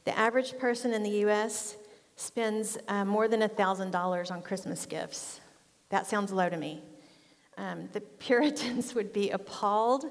The 0.05 0.17
average 0.17 0.57
person 0.57 0.93
in 0.93 1.03
the 1.03 1.25
US 1.25 1.75
spends 2.15 2.77
uh, 2.87 3.03
more 3.03 3.27
than 3.27 3.41
$1,000 3.41 4.31
on 4.31 4.41
Christmas 4.41 4.85
gifts. 4.85 5.41
That 5.89 6.07
sounds 6.07 6.31
low 6.31 6.47
to 6.47 6.55
me. 6.55 6.81
Um, 7.57 7.89
the 7.91 7.99
Puritans 7.99 8.95
would 8.95 9.11
be 9.11 9.31
appalled 9.31 10.05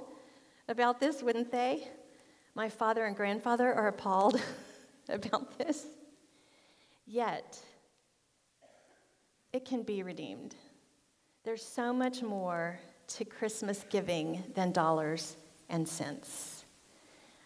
about 0.68 1.00
this, 1.00 1.22
wouldn't 1.22 1.50
they? 1.50 1.88
My 2.54 2.68
father 2.68 3.06
and 3.06 3.16
grandfather 3.16 3.72
are 3.72 3.88
appalled 3.88 4.38
about 5.08 5.56
this. 5.56 5.86
Yet, 7.06 7.58
it 9.52 9.64
can 9.64 9.82
be 9.82 10.02
redeemed. 10.02 10.54
There's 11.44 11.64
so 11.64 11.92
much 11.92 12.22
more 12.22 12.80
to 13.08 13.24
Christmas 13.24 13.84
giving 13.90 14.42
than 14.54 14.72
dollars 14.72 15.36
and 15.68 15.86
cents. 15.86 16.64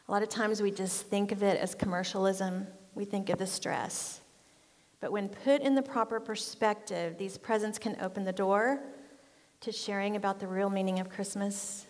A 0.08 0.12
lot 0.12 0.22
of 0.22 0.28
times 0.28 0.62
we 0.62 0.70
just 0.70 1.06
think 1.08 1.32
of 1.32 1.42
it 1.42 1.60
as 1.60 1.74
commercialism, 1.74 2.66
we 2.94 3.04
think 3.04 3.28
of 3.28 3.38
the 3.38 3.46
stress. 3.46 4.20
But 5.00 5.12
when 5.12 5.28
put 5.28 5.62
in 5.62 5.74
the 5.74 5.82
proper 5.82 6.18
perspective, 6.18 7.18
these 7.18 7.36
presents 7.36 7.78
can 7.78 7.96
open 8.00 8.24
the 8.24 8.32
door 8.32 8.80
to 9.60 9.72
sharing 9.72 10.16
about 10.16 10.38
the 10.38 10.46
real 10.46 10.70
meaning 10.70 11.00
of 11.00 11.10
Christmas, 11.10 11.84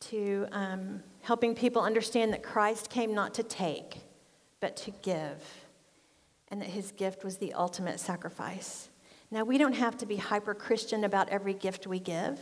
to 0.00 0.46
um, 0.52 1.02
helping 1.22 1.54
people 1.54 1.82
understand 1.82 2.32
that 2.32 2.42
Christ 2.42 2.90
came 2.90 3.14
not 3.14 3.34
to 3.34 3.42
take, 3.42 3.98
but 4.60 4.76
to 4.78 4.90
give, 5.02 5.42
and 6.50 6.60
that 6.60 6.68
his 6.68 6.92
gift 6.92 7.24
was 7.24 7.36
the 7.38 7.52
ultimate 7.52 8.00
sacrifice. 8.00 8.88
Now, 9.30 9.44
we 9.44 9.58
don't 9.58 9.74
have 9.74 9.96
to 9.98 10.06
be 10.06 10.16
hyper 10.16 10.54
Christian 10.54 11.04
about 11.04 11.28
every 11.28 11.54
gift 11.54 11.86
we 11.86 11.98
give, 11.98 12.38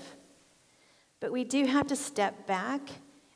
but 1.21 1.33
we 1.33 1.45
do 1.45 1.65
have 1.65 1.87
to 1.87 1.97
step 1.97 2.47
back 2.47 2.81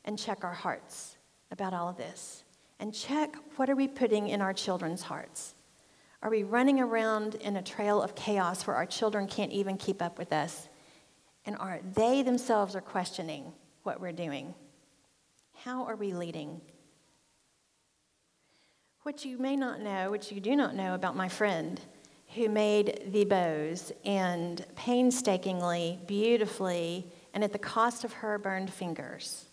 and 0.05 0.17
check 0.17 0.43
our 0.43 0.53
hearts 0.53 1.17
about 1.51 1.73
all 1.73 1.89
of 1.89 1.97
this 1.97 2.43
and 2.79 2.93
check 2.93 3.35
what 3.55 3.69
are 3.69 3.75
we 3.75 3.87
putting 3.87 4.29
in 4.29 4.41
our 4.41 4.53
children's 4.53 5.01
hearts. 5.01 5.55
Are 6.21 6.29
we 6.29 6.43
running 6.43 6.79
around 6.79 7.35
in 7.35 7.55
a 7.55 7.61
trail 7.61 8.01
of 8.01 8.15
chaos 8.15 8.67
where 8.67 8.75
our 8.75 8.85
children 8.85 9.27
can't 9.27 9.51
even 9.51 9.77
keep 9.77 10.01
up 10.01 10.17
with 10.17 10.31
us? 10.33 10.69
And 11.45 11.55
are 11.57 11.79
they 11.93 12.21
themselves 12.21 12.75
are 12.75 12.81
questioning 12.81 13.53
what 13.83 13.99
we're 13.99 14.11
doing? 14.11 14.53
How 15.63 15.85
are 15.85 15.95
we 15.95 16.13
leading 16.13 16.61
what 19.09 19.25
you 19.25 19.39
may 19.39 19.55
not 19.55 19.81
know 19.81 20.11
what 20.11 20.31
you 20.31 20.39
do 20.39 20.55
not 20.55 20.75
know 20.75 20.93
about 20.93 21.15
my 21.15 21.27
friend 21.27 21.81
who 22.35 22.47
made 22.47 23.09
the 23.11 23.25
bows 23.25 23.91
and 24.05 24.63
painstakingly 24.75 25.97
beautifully 26.05 27.07
and 27.33 27.43
at 27.43 27.51
the 27.51 27.57
cost 27.57 28.03
of 28.03 28.13
her 28.13 28.37
burned 28.37 28.71
fingers. 28.71 29.45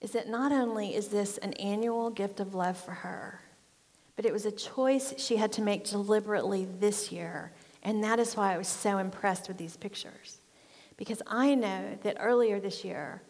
Is 0.00 0.12
that 0.12 0.30
not 0.30 0.50
only 0.50 0.94
is 0.94 1.08
this 1.08 1.36
an 1.36 1.52
annual 1.54 2.08
gift 2.08 2.40
of 2.40 2.54
love 2.54 2.78
for 2.78 2.92
her 2.92 3.42
but 4.16 4.24
it 4.24 4.32
was 4.32 4.46
a 4.46 4.50
choice 4.50 5.12
she 5.18 5.36
had 5.36 5.52
to 5.52 5.60
make 5.60 5.84
deliberately 5.84 6.66
this 6.80 7.12
year 7.12 7.52
and 7.82 8.02
that 8.02 8.18
is 8.18 8.34
why 8.34 8.54
i 8.54 8.56
was 8.56 8.66
so 8.66 8.96
impressed 8.96 9.46
with 9.46 9.58
these 9.58 9.76
pictures. 9.76 10.38
Because 10.96 11.20
I 11.26 11.54
know 11.54 11.98
that 12.02 12.16
earlier 12.18 12.58
this 12.60 12.82
year, 12.82 13.20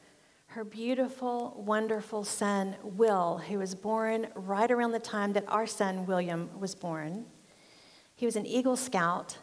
her 0.54 0.62
beautiful, 0.62 1.60
wonderful 1.66 2.22
son, 2.22 2.76
Will, 2.84 3.38
who 3.38 3.58
was 3.58 3.74
born 3.74 4.28
right 4.36 4.70
around 4.70 4.92
the 4.92 5.00
time 5.00 5.32
that 5.32 5.44
our 5.48 5.66
son, 5.66 6.06
William, 6.06 6.48
was 6.60 6.76
born, 6.76 7.24
he 8.14 8.24
was 8.24 8.36
an 8.36 8.46
Eagle 8.46 8.76
Scout, 8.76 9.36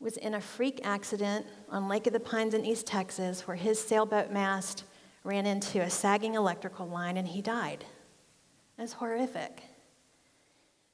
was 0.00 0.16
in 0.16 0.34
a 0.34 0.40
freak 0.40 0.80
accident 0.82 1.46
on 1.70 1.86
Lake 1.86 2.08
of 2.08 2.12
the 2.12 2.18
Pines 2.18 2.54
in 2.54 2.64
East 2.64 2.88
Texas 2.88 3.46
where 3.46 3.56
his 3.56 3.80
sailboat 3.80 4.32
mast 4.32 4.82
ran 5.22 5.46
into 5.46 5.80
a 5.80 5.88
sagging 5.88 6.34
electrical 6.34 6.88
line 6.88 7.16
and 7.16 7.28
he 7.28 7.40
died. 7.40 7.84
That's 8.76 8.94
horrific. 8.94 9.62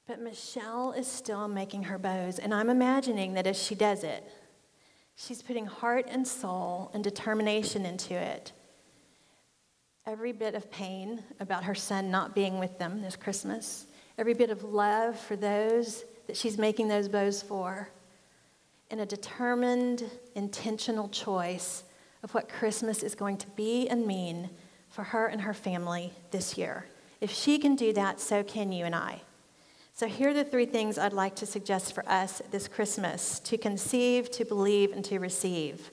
But 0.05 0.21
Michelle 0.21 0.91
is 0.91 1.07
still 1.07 1.47
making 1.47 1.83
her 1.83 1.97
bows, 1.97 2.37
and 2.37 2.53
I'm 2.53 2.69
imagining 2.69 3.33
that 3.33 3.47
as 3.47 3.61
she 3.61 3.73
does 3.73 4.03
it, 4.03 4.23
She's 5.15 5.41
putting 5.41 5.67
heart 5.67 6.07
and 6.09 6.27
soul 6.27 6.89
and 6.93 7.03
determination 7.03 7.85
into 7.85 8.15
it. 8.15 8.51
Every 10.05 10.33
bit 10.33 10.53
of 10.53 10.69
pain 10.69 11.23
about 11.39 11.63
her 11.63 11.75
son 11.75 12.11
not 12.11 12.35
being 12.35 12.59
with 12.59 12.77
them 12.77 13.01
this 13.01 13.15
Christmas, 13.15 13.87
every 14.17 14.33
bit 14.33 14.49
of 14.49 14.63
love 14.63 15.17
for 15.17 15.37
those 15.37 16.03
that 16.27 16.35
she's 16.35 16.57
making 16.57 16.89
those 16.89 17.07
bows 17.07 17.41
for, 17.41 17.89
and 18.91 18.99
a 18.99 19.05
determined, 19.05 20.03
intentional 20.35 21.07
choice 21.07 21.83
of 22.21 22.33
what 22.33 22.49
Christmas 22.49 23.01
is 23.01 23.15
going 23.15 23.37
to 23.37 23.47
be 23.51 23.87
and 23.87 24.05
mean 24.05 24.49
for 24.89 25.03
her 25.03 25.27
and 25.27 25.41
her 25.41 25.53
family 25.53 26.11
this 26.31 26.57
year. 26.57 26.85
If 27.21 27.31
she 27.31 27.57
can 27.57 27.75
do 27.75 27.93
that, 27.93 28.19
so 28.19 28.43
can 28.43 28.73
you 28.73 28.83
and 28.83 28.93
I. 28.93 29.21
So, 29.93 30.07
here 30.07 30.29
are 30.29 30.33
the 30.33 30.43
three 30.43 30.65
things 30.65 30.97
I'd 30.97 31.13
like 31.13 31.35
to 31.37 31.45
suggest 31.45 31.93
for 31.93 32.07
us 32.09 32.41
this 32.51 32.67
Christmas 32.67 33.39
to 33.41 33.57
conceive, 33.57 34.29
to 34.31 34.43
believe, 34.43 34.91
and 34.91 35.05
to 35.05 35.19
receive. 35.19 35.91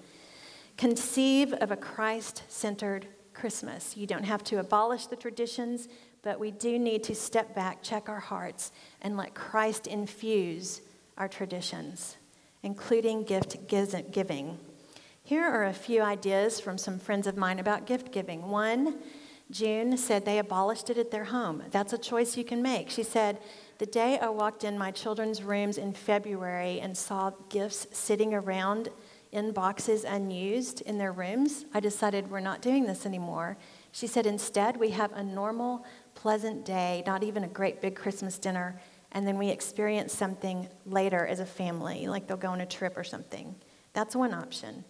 Conceive 0.77 1.53
of 1.53 1.71
a 1.71 1.77
Christ 1.77 2.43
centered 2.49 3.07
Christmas. 3.41 3.97
You 3.97 4.07
don't 4.07 4.25
have 4.25 4.45
to 4.45 4.59
abolish 4.59 5.07
the 5.07 5.17
traditions, 5.17 5.89
but 6.23 6.39
we 6.39 6.51
do 6.51 6.79
need 6.79 7.03
to 7.05 7.15
step 7.15 7.55
back, 7.55 7.83
check 7.83 8.11
our 8.11 8.21
hearts, 8.21 8.71
and 9.01 9.17
let 9.17 9.35
Christ 9.35 9.87
infuse 9.87 10.83
our 11.17 11.27
traditions, 11.27 12.19
including 12.63 13.25
gift 13.25 13.67
giving. 13.67 14.59
Here 15.25 15.45
are 15.45 15.65
a 15.65 15.73
few 15.73 16.03
ideas 16.03 16.61
from 16.61 16.77
some 16.77 16.99
friends 16.99 17.27
of 17.27 17.39
mine 17.39 17.59
about 17.59 17.87
gift 17.87 18.13
giving. 18.13 18.51
One, 18.51 18.99
June 19.51 19.97
said 19.97 20.27
they 20.27 20.39
abolished 20.39 20.91
it 20.91 20.99
at 20.99 21.11
their 21.11 21.25
home. 21.25 21.63
That's 21.71 21.95
a 21.95 21.99
choice 21.99 22.37
you 22.37 22.45
can 22.45 22.61
make. 22.61 22.91
She 22.91 23.03
said, 23.03 23.39
The 23.79 23.87
day 23.87 24.19
I 24.19 24.29
walked 24.29 24.65
in 24.65 24.79
my 24.79 24.91
children's 24.91 25.43
rooms 25.43 25.79
in 25.79 25.95
February 25.95 26.79
and 26.81 26.97
saw 26.97 27.33
gifts 27.49 27.87
sitting 27.91 28.35
around 28.35 28.91
in 29.33 29.53
boxes 29.53 30.05
unused 30.05 30.81
in 30.83 30.99
their 30.99 31.13
rooms, 31.13 31.65
I 31.73 31.81
decided 31.81 32.31
we're 32.31 32.41
not 32.41 32.63
doing 32.63 32.85
this 32.87 33.07
anymore. 33.07 33.57
She 33.93 34.07
said, 34.07 34.27
Instead, 34.27 34.77
we 34.77 34.91
have 34.91 35.13
a 35.13 35.23
normal, 35.23 35.85
pleasant 36.15 36.65
day, 36.65 37.05
not 37.07 37.23
even 37.23 37.45
a 37.45 37.49
great 37.49 37.81
big 37.81 37.95
Christmas 37.95 38.39
dinner, 38.39 38.81
and 39.13 39.27
then 39.27 39.39
we 39.39 39.49
experience 39.49 40.13
something 40.13 40.69
later 40.85 41.27
as 41.27 41.41
a 41.41 41.47
family, 41.47 42.09
like 42.09 42.27
they'll 42.27 42.37
go 42.37 42.51
on 42.51 42.61
a 42.61 42.67
trip 42.67 42.97
or 42.97 43.05
something. 43.05 43.55
That's 43.93 44.17
one 44.17 44.35
option. 44.35 44.85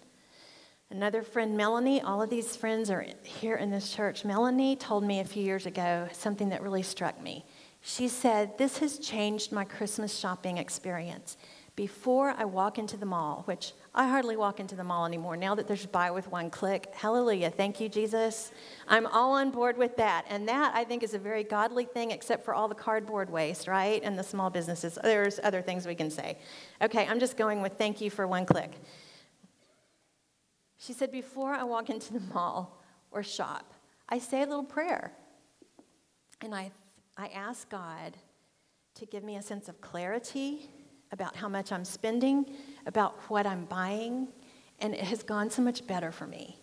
Another 0.91 1.23
friend, 1.23 1.57
Melanie, 1.57 2.03
all 2.03 2.21
of 2.21 2.31
these 2.31 2.57
friends 2.57 2.91
are 2.91 3.07
here 3.23 3.55
in 3.57 3.71
this 3.71 3.95
church. 3.95 4.25
Melanie 4.25 4.75
told 4.75 5.05
me 5.05 5.21
a 5.21 5.25
few 5.25 5.43
years 5.43 5.67
ago 5.67 6.09
something 6.13 6.49
that 6.49 6.63
really 6.63 6.83
struck 6.83 7.23
me. 7.23 7.45
She 7.81 8.09
said, 8.09 8.59
This 8.59 8.79
has 8.79 8.99
changed 8.99 9.53
my 9.53 9.65
Christmas 9.65 10.19
shopping 10.19 10.59
experience. 10.59 11.37
Before 11.77 12.35
I 12.37 12.45
walk 12.45 12.79
into 12.79 12.97
the 12.97 13.07
mall, 13.07 13.43
which 13.47 13.73
I 13.95 14.07
hardly 14.07 14.37
walk 14.37 14.61
into 14.61 14.75
the 14.75 14.85
mall 14.85 15.07
anymore 15.07 15.37
now 15.37 15.55
that 15.55 15.67
there's 15.67 15.87
buy 15.87 16.11
with 16.11 16.29
one 16.29 16.51
click. 16.51 16.93
Hallelujah. 16.95 17.51
Thank 17.51 17.81
you, 17.81 17.89
Jesus. 17.89 18.53
I'm 18.87 19.07
all 19.07 19.33
on 19.33 19.51
board 19.51 19.77
with 19.77 19.97
that. 19.97 20.27
And 20.29 20.49
that, 20.49 20.75
I 20.75 20.85
think, 20.85 21.03
is 21.03 21.15
a 21.15 21.19
very 21.19 21.43
godly 21.43 21.85
thing, 21.85 22.11
except 22.11 22.45
for 22.45 22.55
all 22.55 22.69
the 22.69 22.75
cardboard 22.75 23.31
waste, 23.31 23.67
right? 23.67 24.03
And 24.03 24.19
the 24.19 24.23
small 24.23 24.51
businesses. 24.51 24.99
There's 25.03 25.41
other 25.43 25.63
things 25.63 25.87
we 25.87 25.95
can 25.95 26.11
say. 26.11 26.39
Okay, 26.83 27.07
I'm 27.07 27.21
just 27.21 27.37
going 27.37 27.63
with 27.63 27.79
thank 27.79 28.01
you 28.01 28.11
for 28.11 28.27
one 28.27 28.47
click. 28.47 28.73
She 30.79 30.93
said, 30.93 31.13
Before 31.13 31.53
I 31.53 31.63
walk 31.65 31.89
into 31.91 32.13
the 32.13 32.21
mall 32.35 32.83
or 33.11 33.23
shop, 33.23 33.75
I 34.09 34.19
say 34.19 34.43
a 34.43 34.47
little 34.47 34.65
prayer. 34.65 35.13
And 36.43 36.55
I, 36.55 36.73
I 37.17 37.29
ask 37.29 37.69
God 37.69 38.17
to 38.95 39.07
give 39.07 39.23
me 39.23 39.37
a 39.37 39.43
sense 39.43 39.69
of 39.69 39.81
clarity 39.81 40.69
about 41.13 41.37
how 41.37 41.49
much 41.49 41.73
I'm 41.73 41.85
spending, 41.85 42.47
about 42.87 43.19
what 43.29 43.47
I'm 43.47 43.65
buying, 43.65 44.29
and 44.79 44.95
it 44.95 45.01
has 45.01 45.23
gone 45.23 45.51
so 45.51 45.63
much 45.63 45.87
better 45.87 46.13
for 46.13 46.27
me. 46.27 46.57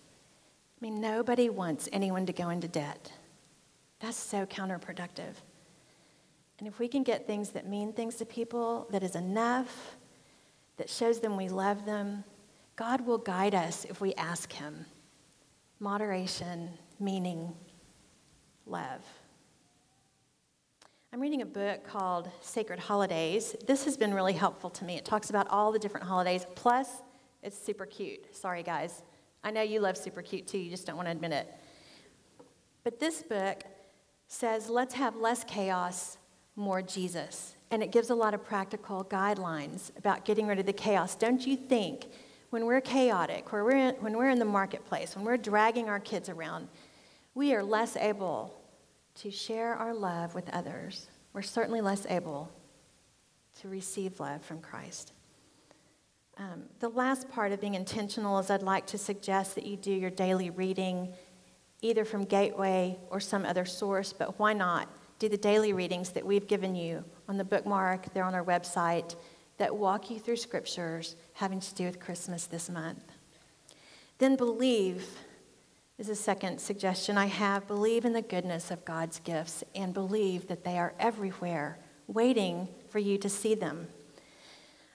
I 0.79 0.85
mean, 0.85 1.01
nobody 1.01 1.49
wants 1.49 1.89
anyone 1.91 2.25
to 2.25 2.33
go 2.33 2.49
into 2.49 2.67
debt. 2.67 3.11
That's 3.99 4.17
so 4.17 4.45
counterproductive. 4.45 5.33
And 6.59 6.67
if 6.67 6.79
we 6.79 6.87
can 6.87 7.03
get 7.03 7.27
things 7.27 7.51
that 7.51 7.67
mean 7.67 7.93
things 7.93 8.15
to 8.15 8.25
people, 8.25 8.87
that 8.91 9.03
is 9.03 9.15
enough, 9.15 9.97
that 10.77 10.89
shows 10.89 11.19
them 11.19 11.35
we 11.35 11.49
love 11.49 11.85
them, 11.85 12.23
God 12.75 13.05
will 13.05 13.17
guide 13.17 13.55
us 13.55 13.85
if 13.85 14.01
we 14.01 14.13
ask 14.15 14.51
Him. 14.51 14.85
Moderation, 15.79 16.69
meaning, 16.99 17.53
love. 18.65 19.01
I'm 21.13 21.21
reading 21.21 21.41
a 21.41 21.45
book 21.45 21.85
called 21.85 22.29
Sacred 22.41 22.79
Holidays. 22.79 23.55
This 23.65 23.85
has 23.85 23.95
been 23.95 24.13
really 24.13 24.33
helpful 24.33 24.69
to 24.71 24.83
me. 24.83 24.97
It 24.97 25.05
talks 25.05 25.29
about 25.29 25.47
all 25.49 25.71
the 25.71 25.79
different 25.79 26.05
holidays, 26.05 26.45
plus, 26.55 26.89
it's 27.41 27.57
super 27.57 27.85
cute. 27.85 28.35
Sorry, 28.35 28.61
guys. 28.61 29.03
I 29.41 29.51
know 29.51 29.61
you 29.61 29.79
love 29.79 29.95
super 29.95 30.21
cute 30.21 30.47
too, 30.47 30.57
you 30.57 30.69
just 30.69 30.85
don't 30.85 30.97
want 30.97 31.07
to 31.07 31.13
admit 31.13 31.31
it. 31.31 31.53
But 32.83 32.99
this 32.99 33.23
book 33.23 33.63
says, 34.27 34.69
let's 34.69 34.95
have 34.95 35.15
less 35.15 35.45
chaos, 35.45 36.17
more 36.57 36.81
Jesus. 36.81 37.55
And 37.71 37.81
it 37.81 37.93
gives 37.93 38.09
a 38.09 38.15
lot 38.15 38.33
of 38.33 38.43
practical 38.43 39.05
guidelines 39.05 39.97
about 39.97 40.25
getting 40.25 40.45
rid 40.45 40.59
of 40.59 40.65
the 40.65 40.73
chaos. 40.73 41.15
Don't 41.15 41.47
you 41.47 41.55
think 41.55 42.07
when 42.49 42.65
we're 42.65 42.81
chaotic, 42.81 43.53
when 43.53 43.63
we're, 43.63 43.77
in, 43.77 43.95
when 43.95 44.17
we're 44.17 44.29
in 44.29 44.39
the 44.39 44.45
marketplace, 44.45 45.15
when 45.15 45.23
we're 45.23 45.37
dragging 45.37 45.87
our 45.87 46.01
kids 46.01 46.27
around, 46.27 46.67
we 47.33 47.53
are 47.53 47.63
less 47.63 47.95
able 47.95 48.53
to 49.17 49.31
share 49.31 49.73
our 49.73 49.93
love 49.93 50.35
with 50.35 50.49
others. 50.49 51.07
We're 51.33 51.41
certainly 51.41 51.81
less 51.81 52.05
able 52.07 52.51
to 53.61 53.67
receive 53.67 54.19
love 54.19 54.43
from 54.43 54.61
Christ. 54.61 55.13
Um, 56.37 56.63
the 56.79 56.89
last 56.89 57.29
part 57.29 57.51
of 57.51 57.59
being 57.59 57.73
intentional 57.73 58.37
is 58.37 58.51
I'd 58.51 58.61
like 58.61 58.85
to 58.87 58.97
suggest 58.97 59.55
that 59.55 59.65
you 59.65 59.75
do 59.75 59.91
your 59.91 60.11
daily 60.11 60.51
reading 60.51 61.13
either 61.81 62.05
from 62.05 62.25
Gateway 62.25 62.97
or 63.09 63.19
some 63.19 63.43
other 63.45 63.65
source, 63.65 64.13
but 64.13 64.37
why 64.39 64.53
not 64.53 64.87
do 65.19 65.29
the 65.29 65.37
daily 65.37 65.73
readings 65.73 66.11
that 66.11 66.25
we've 66.25 66.47
given 66.47 66.75
you 66.75 67.03
on 67.27 67.37
the 67.37 67.43
bookmark, 67.43 68.13
they're 68.13 68.23
on 68.23 68.35
our 68.35 68.43
website, 68.43 69.15
that 69.57 69.75
walk 69.75 70.11
you 70.11 70.19
through 70.19 70.35
scriptures 70.35 71.15
having 71.33 71.59
to 71.59 71.73
do 71.73 71.85
with 71.85 71.99
Christmas 71.99 72.45
this 72.45 72.69
month. 72.69 73.03
Then 74.19 74.35
believe 74.35 75.07
is 75.97 76.09
a 76.09 76.15
second 76.15 76.59
suggestion 76.59 77.17
I 77.17 77.25
have. 77.25 77.67
Believe 77.67 78.05
in 78.05 78.13
the 78.13 78.21
goodness 78.21 78.69
of 78.69 78.85
God's 78.85 79.19
gifts 79.19 79.63
and 79.73 79.93
believe 79.93 80.47
that 80.47 80.63
they 80.63 80.77
are 80.77 80.93
everywhere, 80.99 81.79
waiting 82.07 82.67
for 82.89 82.99
you 82.99 83.17
to 83.17 83.29
see 83.29 83.55
them. 83.55 83.87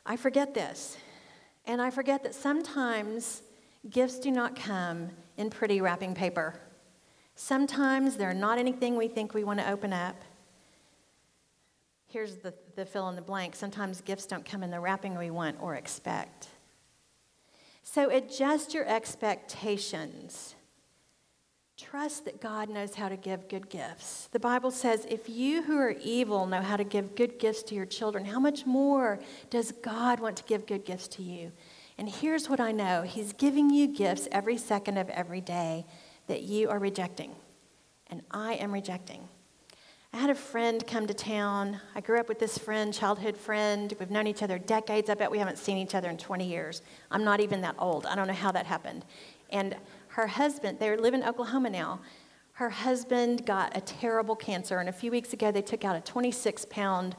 I 0.06 0.16
forget 0.16 0.54
this, 0.54 0.96
and 1.64 1.82
I 1.82 1.90
forget 1.90 2.22
that 2.22 2.34
sometimes 2.34 3.42
gifts 3.90 4.18
do 4.18 4.30
not 4.30 4.54
come 4.54 5.10
in 5.36 5.50
pretty 5.50 5.80
wrapping 5.80 6.14
paper. 6.14 6.54
Sometimes 7.34 8.16
they're 8.16 8.34
not 8.34 8.58
anything 8.58 8.96
we 8.96 9.08
think 9.08 9.34
we 9.34 9.42
want 9.42 9.58
to 9.58 9.70
open 9.70 9.92
up. 9.92 10.16
Here's 12.06 12.36
the, 12.36 12.54
the 12.76 12.84
fill 12.84 13.08
in 13.08 13.16
the 13.16 13.22
blank. 13.22 13.56
Sometimes 13.56 14.00
gifts 14.02 14.26
don't 14.26 14.44
come 14.44 14.62
in 14.62 14.70
the 14.70 14.78
wrapping 14.78 15.16
we 15.16 15.30
want 15.30 15.56
or 15.60 15.74
expect. 15.74 16.48
So 17.82 18.10
adjust 18.10 18.74
your 18.74 18.86
expectations. 18.86 20.54
Trust 21.78 22.26
that 22.26 22.40
God 22.40 22.68
knows 22.68 22.94
how 22.94 23.08
to 23.08 23.16
give 23.16 23.48
good 23.48 23.68
gifts. 23.68 24.28
The 24.30 24.38
Bible 24.38 24.70
says, 24.70 25.06
if 25.08 25.28
you 25.28 25.62
who 25.62 25.76
are 25.78 25.94
evil 26.02 26.46
know 26.46 26.60
how 26.60 26.76
to 26.76 26.84
give 26.84 27.16
good 27.16 27.38
gifts 27.38 27.62
to 27.64 27.74
your 27.74 27.86
children, 27.86 28.24
how 28.24 28.38
much 28.38 28.66
more 28.66 29.18
does 29.50 29.72
God 29.72 30.20
want 30.20 30.36
to 30.36 30.44
give 30.44 30.66
good 30.66 30.84
gifts 30.84 31.08
to 31.08 31.22
you? 31.22 31.50
And 31.98 32.08
here's 32.08 32.48
what 32.48 32.60
I 32.60 32.72
know 32.72 33.02
He's 33.02 33.32
giving 33.32 33.70
you 33.70 33.86
gifts 33.86 34.28
every 34.32 34.56
second 34.56 34.98
of 34.98 35.08
every 35.10 35.40
day 35.40 35.86
that 36.26 36.42
you 36.42 36.70
are 36.70 36.78
rejecting, 36.78 37.34
and 38.08 38.22
I 38.30 38.54
am 38.54 38.72
rejecting. 38.72 39.28
I 40.14 40.18
had 40.18 40.28
a 40.28 40.34
friend 40.34 40.86
come 40.86 41.06
to 41.06 41.14
town. 41.14 41.80
I 41.94 42.02
grew 42.02 42.20
up 42.20 42.28
with 42.28 42.38
this 42.38 42.58
friend, 42.58 42.92
childhood 42.92 43.34
friend. 43.34 43.94
We've 43.98 44.10
known 44.10 44.26
each 44.26 44.42
other 44.42 44.58
decades. 44.58 45.08
I 45.08 45.14
bet 45.14 45.30
we 45.30 45.38
haven't 45.38 45.56
seen 45.56 45.78
each 45.78 45.94
other 45.94 46.10
in 46.10 46.18
20 46.18 46.46
years. 46.46 46.82
I'm 47.10 47.24
not 47.24 47.40
even 47.40 47.62
that 47.62 47.76
old. 47.78 48.04
I 48.04 48.14
don't 48.14 48.26
know 48.26 48.34
how 48.34 48.52
that 48.52 48.66
happened. 48.66 49.06
And 49.48 49.74
her 50.12 50.26
husband, 50.26 50.78
they 50.78 50.94
live 50.94 51.14
in 51.14 51.22
Oklahoma 51.22 51.70
now. 51.70 52.00
Her 52.52 52.68
husband 52.68 53.46
got 53.46 53.74
a 53.74 53.80
terrible 53.80 54.36
cancer, 54.36 54.78
and 54.78 54.88
a 54.88 54.92
few 54.92 55.10
weeks 55.10 55.32
ago 55.32 55.50
they 55.50 55.62
took 55.62 55.84
out 55.84 55.96
a 55.96 56.00
26 56.00 56.66
pound 56.66 57.16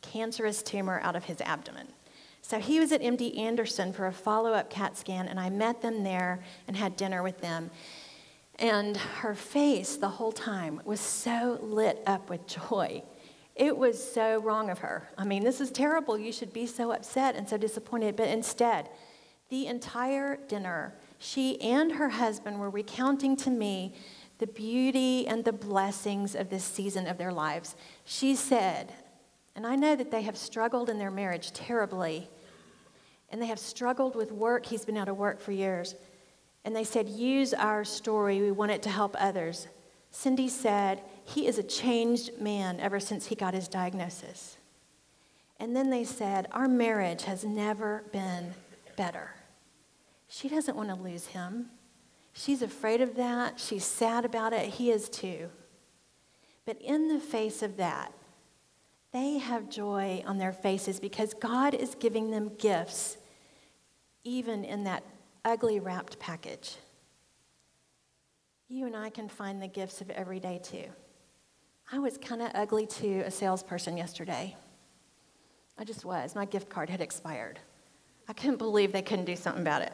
cancerous 0.00 0.60
tumor 0.60 1.00
out 1.04 1.14
of 1.14 1.24
his 1.24 1.40
abdomen. 1.40 1.86
So 2.40 2.58
he 2.58 2.80
was 2.80 2.90
at 2.90 3.00
MD 3.00 3.38
Anderson 3.38 3.92
for 3.92 4.08
a 4.08 4.12
follow 4.12 4.52
up 4.52 4.70
CAT 4.70 4.98
scan, 4.98 5.28
and 5.28 5.38
I 5.38 5.50
met 5.50 5.82
them 5.82 6.02
there 6.02 6.42
and 6.66 6.76
had 6.76 6.96
dinner 6.96 7.22
with 7.22 7.40
them. 7.40 7.70
And 8.58 8.96
her 8.96 9.36
face 9.36 9.96
the 9.96 10.08
whole 10.08 10.32
time 10.32 10.80
was 10.84 10.98
so 10.98 11.60
lit 11.62 12.02
up 12.06 12.28
with 12.28 12.44
joy. 12.48 13.04
It 13.54 13.76
was 13.76 14.02
so 14.12 14.40
wrong 14.40 14.68
of 14.68 14.80
her. 14.80 15.08
I 15.16 15.24
mean, 15.24 15.44
this 15.44 15.60
is 15.60 15.70
terrible. 15.70 16.18
You 16.18 16.32
should 16.32 16.52
be 16.52 16.66
so 16.66 16.90
upset 16.90 17.36
and 17.36 17.48
so 17.48 17.56
disappointed. 17.56 18.16
But 18.16 18.28
instead, 18.28 18.88
the 19.48 19.68
entire 19.68 20.38
dinner, 20.48 20.94
she 21.22 21.60
and 21.60 21.92
her 21.92 22.08
husband 22.08 22.58
were 22.58 22.68
recounting 22.68 23.36
to 23.36 23.50
me 23.50 23.94
the 24.38 24.46
beauty 24.48 25.24
and 25.28 25.44
the 25.44 25.52
blessings 25.52 26.34
of 26.34 26.50
this 26.50 26.64
season 26.64 27.06
of 27.06 27.16
their 27.16 27.30
lives. 27.30 27.76
She 28.04 28.34
said, 28.34 28.92
and 29.54 29.64
I 29.64 29.76
know 29.76 29.94
that 29.94 30.10
they 30.10 30.22
have 30.22 30.36
struggled 30.36 30.90
in 30.90 30.98
their 30.98 31.12
marriage 31.12 31.52
terribly, 31.52 32.28
and 33.30 33.40
they 33.40 33.46
have 33.46 33.60
struggled 33.60 34.16
with 34.16 34.32
work. 34.32 34.66
He's 34.66 34.84
been 34.84 34.96
out 34.96 35.08
of 35.08 35.16
work 35.16 35.40
for 35.40 35.52
years. 35.52 35.94
And 36.64 36.74
they 36.74 36.84
said, 36.84 37.08
Use 37.08 37.54
our 37.54 37.84
story. 37.84 38.40
We 38.40 38.50
want 38.50 38.72
it 38.72 38.82
to 38.82 38.90
help 38.90 39.14
others. 39.18 39.68
Cindy 40.10 40.48
said, 40.48 41.02
He 41.24 41.46
is 41.46 41.56
a 41.56 41.62
changed 41.62 42.40
man 42.40 42.80
ever 42.80 42.98
since 42.98 43.26
he 43.26 43.36
got 43.36 43.54
his 43.54 43.68
diagnosis. 43.68 44.56
And 45.60 45.76
then 45.76 45.90
they 45.90 46.04
said, 46.04 46.48
Our 46.50 46.68
marriage 46.68 47.24
has 47.24 47.44
never 47.44 48.04
been 48.12 48.54
better. 48.96 49.30
She 50.34 50.48
doesn't 50.48 50.78
want 50.78 50.88
to 50.88 50.94
lose 50.94 51.26
him. 51.26 51.66
She's 52.32 52.62
afraid 52.62 53.02
of 53.02 53.16
that. 53.16 53.60
She's 53.60 53.84
sad 53.84 54.24
about 54.24 54.54
it. 54.54 54.66
He 54.70 54.90
is 54.90 55.10
too. 55.10 55.50
But 56.64 56.80
in 56.80 57.08
the 57.08 57.20
face 57.20 57.62
of 57.62 57.76
that, 57.76 58.14
they 59.12 59.36
have 59.36 59.68
joy 59.68 60.24
on 60.26 60.38
their 60.38 60.54
faces 60.54 60.98
because 60.98 61.34
God 61.34 61.74
is 61.74 61.94
giving 61.94 62.30
them 62.30 62.52
gifts, 62.58 63.18
even 64.24 64.64
in 64.64 64.84
that 64.84 65.04
ugly 65.44 65.80
wrapped 65.80 66.18
package. 66.18 66.76
You 68.68 68.86
and 68.86 68.96
I 68.96 69.10
can 69.10 69.28
find 69.28 69.60
the 69.60 69.68
gifts 69.68 70.00
of 70.00 70.08
every 70.08 70.40
day 70.40 70.62
too. 70.62 70.86
I 71.92 71.98
was 71.98 72.16
kind 72.16 72.40
of 72.40 72.50
ugly 72.54 72.86
to 72.86 73.20
a 73.20 73.30
salesperson 73.30 73.98
yesterday. 73.98 74.56
I 75.76 75.84
just 75.84 76.06
was. 76.06 76.34
My 76.34 76.46
gift 76.46 76.70
card 76.70 76.88
had 76.88 77.02
expired. 77.02 77.58
I 78.26 78.32
couldn't 78.32 78.56
believe 78.56 78.92
they 78.92 79.02
couldn't 79.02 79.26
do 79.26 79.36
something 79.36 79.60
about 79.60 79.82
it. 79.82 79.92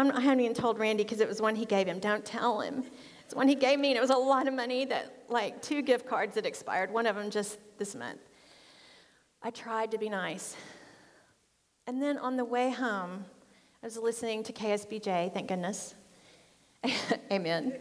I'm, 0.00 0.10
I 0.12 0.20
haven't 0.20 0.40
even 0.40 0.54
told 0.54 0.78
Randy 0.78 1.02
because 1.02 1.20
it 1.20 1.28
was 1.28 1.42
one 1.42 1.54
he 1.54 1.66
gave 1.66 1.86
him. 1.86 1.98
Don't 1.98 2.24
tell 2.24 2.60
him. 2.60 2.84
It's 3.26 3.34
one 3.34 3.48
he 3.48 3.54
gave 3.54 3.78
me, 3.78 3.88
and 3.88 3.98
it 3.98 4.00
was 4.00 4.10
a 4.10 4.16
lot 4.16 4.48
of 4.48 4.54
money 4.54 4.86
that, 4.86 5.24
like, 5.28 5.60
two 5.60 5.82
gift 5.82 6.08
cards 6.08 6.34
that 6.36 6.46
expired, 6.46 6.90
one 6.90 7.06
of 7.06 7.16
them 7.16 7.30
just 7.30 7.58
this 7.78 7.94
month. 7.94 8.18
I 9.42 9.50
tried 9.50 9.90
to 9.90 9.98
be 9.98 10.08
nice. 10.08 10.56
And 11.86 12.02
then 12.02 12.16
on 12.18 12.36
the 12.36 12.44
way 12.44 12.70
home, 12.70 13.26
I 13.82 13.86
was 13.86 13.98
listening 13.98 14.42
to 14.44 14.52
KSBJ, 14.52 15.34
thank 15.34 15.48
goodness. 15.48 15.94
Amen. 17.30 17.74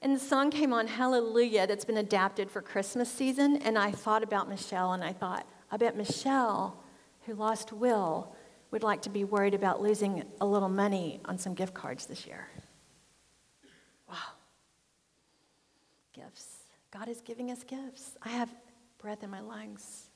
And 0.00 0.16
the 0.16 0.20
song 0.20 0.50
came 0.50 0.72
on, 0.72 0.86
Hallelujah, 0.86 1.66
that's 1.66 1.84
been 1.84 1.98
adapted 1.98 2.50
for 2.50 2.62
Christmas 2.62 3.10
season. 3.10 3.58
And 3.58 3.78
I 3.78 3.90
thought 3.90 4.22
about 4.22 4.48
Michelle, 4.48 4.94
and 4.94 5.04
I 5.04 5.12
thought, 5.12 5.46
I 5.70 5.76
bet 5.76 5.96
Michelle, 5.96 6.82
who 7.26 7.34
lost 7.34 7.72
Will, 7.72 8.34
would 8.70 8.82
like 8.82 9.02
to 9.02 9.10
be 9.10 9.24
worried 9.24 9.54
about 9.54 9.80
losing 9.80 10.24
a 10.40 10.46
little 10.46 10.68
money 10.68 11.20
on 11.24 11.38
some 11.38 11.54
gift 11.54 11.74
cards 11.74 12.06
this 12.06 12.26
year. 12.26 12.48
Wow. 14.08 14.16
Gifts. 16.12 16.56
God 16.90 17.08
is 17.08 17.20
giving 17.20 17.50
us 17.50 17.62
gifts. 17.62 18.16
I 18.22 18.30
have 18.30 18.50
breath 18.98 19.22
in 19.22 19.30
my 19.30 19.40
lungs. 19.40 20.08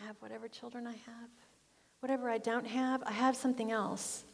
I 0.00 0.06
have 0.06 0.16
whatever 0.20 0.48
children 0.48 0.86
I 0.86 0.92
have. 0.92 1.30
Whatever 2.00 2.28
I 2.28 2.38
don't 2.38 2.66
have, 2.66 3.02
I 3.04 3.12
have 3.12 3.36
something 3.36 3.70
else. 3.70 4.24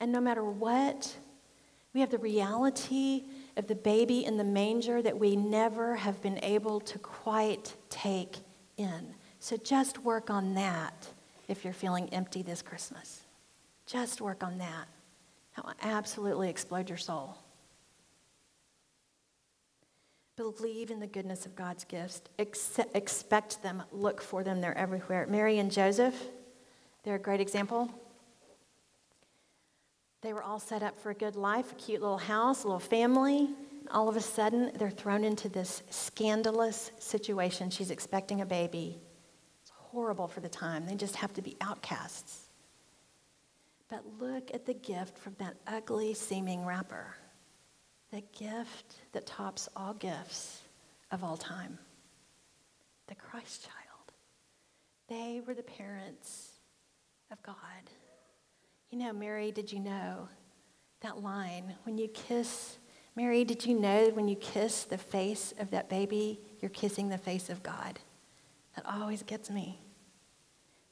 And 0.00 0.12
no 0.12 0.20
matter 0.20 0.44
what, 0.44 1.16
we 1.94 2.00
have 2.00 2.10
the 2.10 2.18
reality 2.18 3.24
of 3.56 3.66
the 3.66 3.74
baby 3.74 4.24
in 4.24 4.36
the 4.36 4.44
manger 4.44 5.00
that 5.00 5.18
we 5.18 5.34
never 5.34 5.96
have 5.96 6.20
been 6.20 6.38
able 6.42 6.80
to 6.80 6.98
quite 6.98 7.74
take 7.88 8.36
in. 8.76 9.14
So 9.40 9.56
just 9.56 9.98
work 10.04 10.28
on 10.30 10.54
that 10.54 11.08
if 11.48 11.64
you're 11.64 11.72
feeling 11.72 12.08
empty 12.10 12.42
this 12.42 12.62
Christmas. 12.62 13.22
Just 13.86 14.20
work 14.20 14.44
on 14.44 14.58
that. 14.58 14.86
That 15.56 15.64
will 15.64 15.74
absolutely 15.82 16.50
explode 16.50 16.88
your 16.88 16.98
soul. 16.98 17.36
Believe 20.36 20.92
in 20.92 21.00
the 21.00 21.06
goodness 21.06 21.46
of 21.46 21.56
God's 21.56 21.82
gifts. 21.84 22.22
expect 22.38 23.62
them. 23.62 23.82
Look 23.90 24.22
for 24.22 24.44
them. 24.44 24.60
They're 24.60 24.76
everywhere. 24.78 25.26
Mary 25.28 25.58
and 25.58 25.72
Joseph, 25.72 26.14
they're 27.02 27.16
a 27.16 27.18
great 27.18 27.40
example. 27.40 27.90
They 30.20 30.32
were 30.32 30.42
all 30.42 30.60
set 30.60 30.82
up 30.82 30.98
for 31.00 31.10
a 31.10 31.14
good 31.14 31.34
life, 31.34 31.72
a 31.72 31.74
cute 31.74 32.02
little 32.02 32.18
house, 32.18 32.62
a 32.62 32.66
little 32.66 32.78
family. 32.78 33.48
All 33.90 34.08
of 34.08 34.16
a 34.16 34.20
sudden, 34.20 34.70
they're 34.76 34.90
thrown 34.90 35.24
into 35.24 35.48
this 35.48 35.82
scandalous 35.90 36.92
situation. 36.98 37.70
She's 37.70 37.90
expecting 37.90 38.40
a 38.40 38.46
baby. 38.46 38.98
Horrible 39.90 40.28
for 40.28 40.40
the 40.40 40.48
time. 40.48 40.86
They 40.86 40.94
just 40.94 41.16
have 41.16 41.32
to 41.34 41.42
be 41.42 41.56
outcasts. 41.60 42.48
But 43.88 44.04
look 44.20 44.50
at 44.52 44.66
the 44.66 44.74
gift 44.74 45.18
from 45.18 45.34
that 45.38 45.56
ugly 45.66 46.14
seeming 46.14 46.64
wrapper 46.64 47.14
the 48.10 48.22
gift 48.38 48.96
that 49.12 49.26
tops 49.26 49.68
all 49.76 49.92
gifts 49.94 50.62
of 51.10 51.22
all 51.22 51.36
time 51.36 51.78
the 53.06 53.14
Christ 53.14 53.64
child. 53.64 54.12
They 55.08 55.40
were 55.46 55.54
the 55.54 55.62
parents 55.62 56.52
of 57.32 57.42
God. 57.42 57.56
You 58.90 58.98
know, 58.98 59.14
Mary, 59.14 59.50
did 59.50 59.72
you 59.72 59.80
know 59.80 60.28
that 61.00 61.22
line? 61.22 61.74
When 61.84 61.96
you 61.96 62.08
kiss, 62.08 62.76
Mary, 63.16 63.44
did 63.44 63.64
you 63.64 63.78
know 63.78 64.10
when 64.10 64.28
you 64.28 64.36
kiss 64.36 64.84
the 64.84 64.98
face 64.98 65.54
of 65.58 65.70
that 65.70 65.88
baby, 65.88 66.40
you're 66.60 66.68
kissing 66.68 67.08
the 67.08 67.16
face 67.16 67.48
of 67.48 67.62
God? 67.62 67.98
That 68.78 68.94
always 69.00 69.24
gets 69.24 69.50
me. 69.50 69.80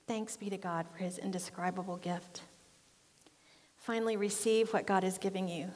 Thanks 0.08 0.36
be 0.36 0.50
to 0.50 0.56
God 0.56 0.86
for 0.90 0.98
his 0.98 1.18
indescribable 1.18 1.98
gift. 1.98 2.42
Finally, 3.76 4.16
receive 4.16 4.72
what 4.72 4.88
God 4.88 5.04
is 5.04 5.18
giving 5.18 5.48
you. 5.48 5.70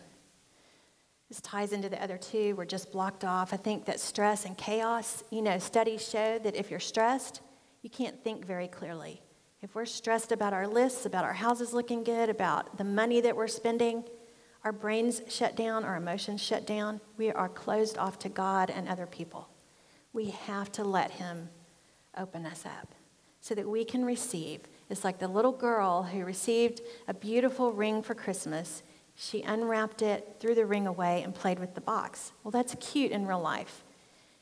This 1.29 1.40
ties 1.40 1.73
into 1.73 1.88
the 1.88 2.03
other 2.03 2.18
two. 2.18 2.57
We're 2.57 2.64
just 2.64 2.90
blocked 2.90 3.25
off. 3.25 3.55
I 3.55 3.59
think 3.59 3.85
that 3.85 4.01
stress 4.01 4.44
and 4.44 4.59
chaos, 4.59 5.23
you 5.31 5.40
know, 5.40 5.61
studies 5.61 6.05
show 6.09 6.40
that 6.40 6.57
if 6.57 6.68
you're 6.68 6.81
stressed, 6.81 7.42
you 7.83 7.90
can't 7.90 8.20
think 8.25 8.44
very 8.44 8.66
clearly. 8.66 9.23
If 9.62 9.77
we're 9.77 9.87
stressed 9.87 10.33
about 10.33 10.53
our 10.53 10.66
lists, 10.66 11.07
about 11.07 11.25
our 11.25 11.35
houses 11.35 11.73
looking 11.73 12.03
good, 12.03 12.29
about 12.29 12.77
the 12.77 12.83
money 12.83 13.20
that 13.20 13.37
we're 13.37 13.46
spending, 13.46 14.03
our 14.64 14.73
brains 14.73 15.23
shut 15.29 15.55
down, 15.55 15.85
our 15.85 15.94
emotions 15.94 16.42
shut 16.42 16.66
down. 16.66 17.01
We 17.16 17.31
are 17.31 17.49
closed 17.49 17.96
off 17.99 18.18
to 18.20 18.29
God 18.29 18.68
and 18.68 18.88
other 18.88 19.07
people. 19.07 19.49
We 20.12 20.31
have 20.31 20.73
to 20.73 20.83
let 20.83 21.12
Him 21.12 21.51
open 22.16 22.46
us 22.46 22.64
up 22.66 22.94
so 23.40 23.55
that 23.55 23.68
we 23.68 23.85
can 23.85 24.05
receive. 24.05 24.61
It's 24.88 25.05
like 25.05 25.18
the 25.18 25.29
little 25.29 25.53
girl 25.53 26.03
who 26.03 26.25
received 26.25 26.81
a 27.09 27.14
beautiful 27.14 27.73
ring 27.73 28.03
for 28.03 28.14
Christmas. 28.14 28.83
She 29.14 29.42
unwrapped 29.42 30.03
it, 30.03 30.37
threw 30.40 30.55
the 30.55 30.66
ring 30.66 30.87
away, 30.87 31.23
and 31.23 31.35
played 31.35 31.59
with 31.59 31.75
the 31.75 31.81
box. 31.81 32.33
Well, 32.42 32.51
that's 32.51 32.75
cute 32.81 33.12
in 33.12 33.27
real 33.27 33.40
life, 33.40 33.85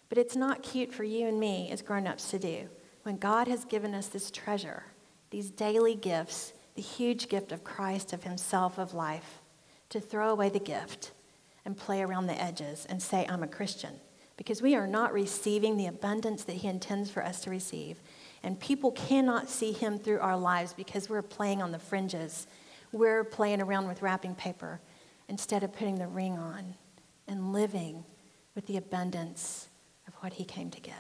but 0.09 0.19
it's 0.19 0.37
not 0.37 0.63
cute 0.63 0.93
for 0.93 1.05
you 1.05 1.27
and 1.27 1.39
me 1.39 1.71
as 1.71 1.83
grown 1.83 2.07
ups 2.07 2.31
to 2.31 2.39
do. 2.39 2.69
When 3.03 3.17
God 3.19 3.49
has 3.49 3.65
given 3.65 3.95
us 3.95 4.09
this 4.09 4.31
treasure, 4.31 4.85
these 5.31 5.51
daily 5.51 5.95
gifts, 5.95 6.53
the 6.75 6.83
huge 6.83 7.29
gift 7.29 7.53
of 7.53 7.65
Christ, 7.65 8.13
of 8.13 8.25
Himself, 8.25 8.79
of 8.79 8.95
life, 8.95 9.41
to 9.91 10.01
throw 10.01 10.31
away 10.31 10.49
the 10.49 10.59
gift 10.59 11.13
and 11.65 11.77
play 11.77 12.03
around 12.03 12.27
the 12.27 12.41
edges 12.41 12.87
and 12.89 13.03
say, 13.03 13.27
I'm 13.29 13.43
a 13.43 13.49
Christian. 13.49 13.95
Because 14.39 14.63
we 14.63 14.75
are 14.75 14.87
not 14.87 15.13
receiving 15.13 15.77
the 15.77 15.87
abundance 15.87 16.45
that 16.45 16.55
He 16.55 16.69
intends 16.69 17.11
for 17.11 17.23
us 17.23 17.41
to 17.43 17.51
receive. 17.51 18.01
And 18.43 18.59
people 18.59 18.93
cannot 18.93 19.51
see 19.51 19.73
Him 19.73 19.99
through 19.99 20.21
our 20.21 20.39
lives 20.39 20.73
because 20.73 21.11
we're 21.11 21.21
playing 21.21 21.61
on 21.61 21.73
the 21.73 21.79
fringes. 21.79 22.47
We're 22.91 23.25
playing 23.25 23.61
around 23.61 23.87
with 23.87 24.01
wrapping 24.01 24.35
paper 24.35 24.81
instead 25.29 25.63
of 25.63 25.75
putting 25.75 25.99
the 25.99 26.07
ring 26.07 26.39
on 26.39 26.75
and 27.27 27.53
living 27.53 28.05
with 28.55 28.67
the 28.67 28.79
abundance 28.79 29.69
of 30.07 30.15
what 30.21 30.33
He 30.33 30.47
came 30.47 30.71
to 30.71 30.81
give. 30.81 30.95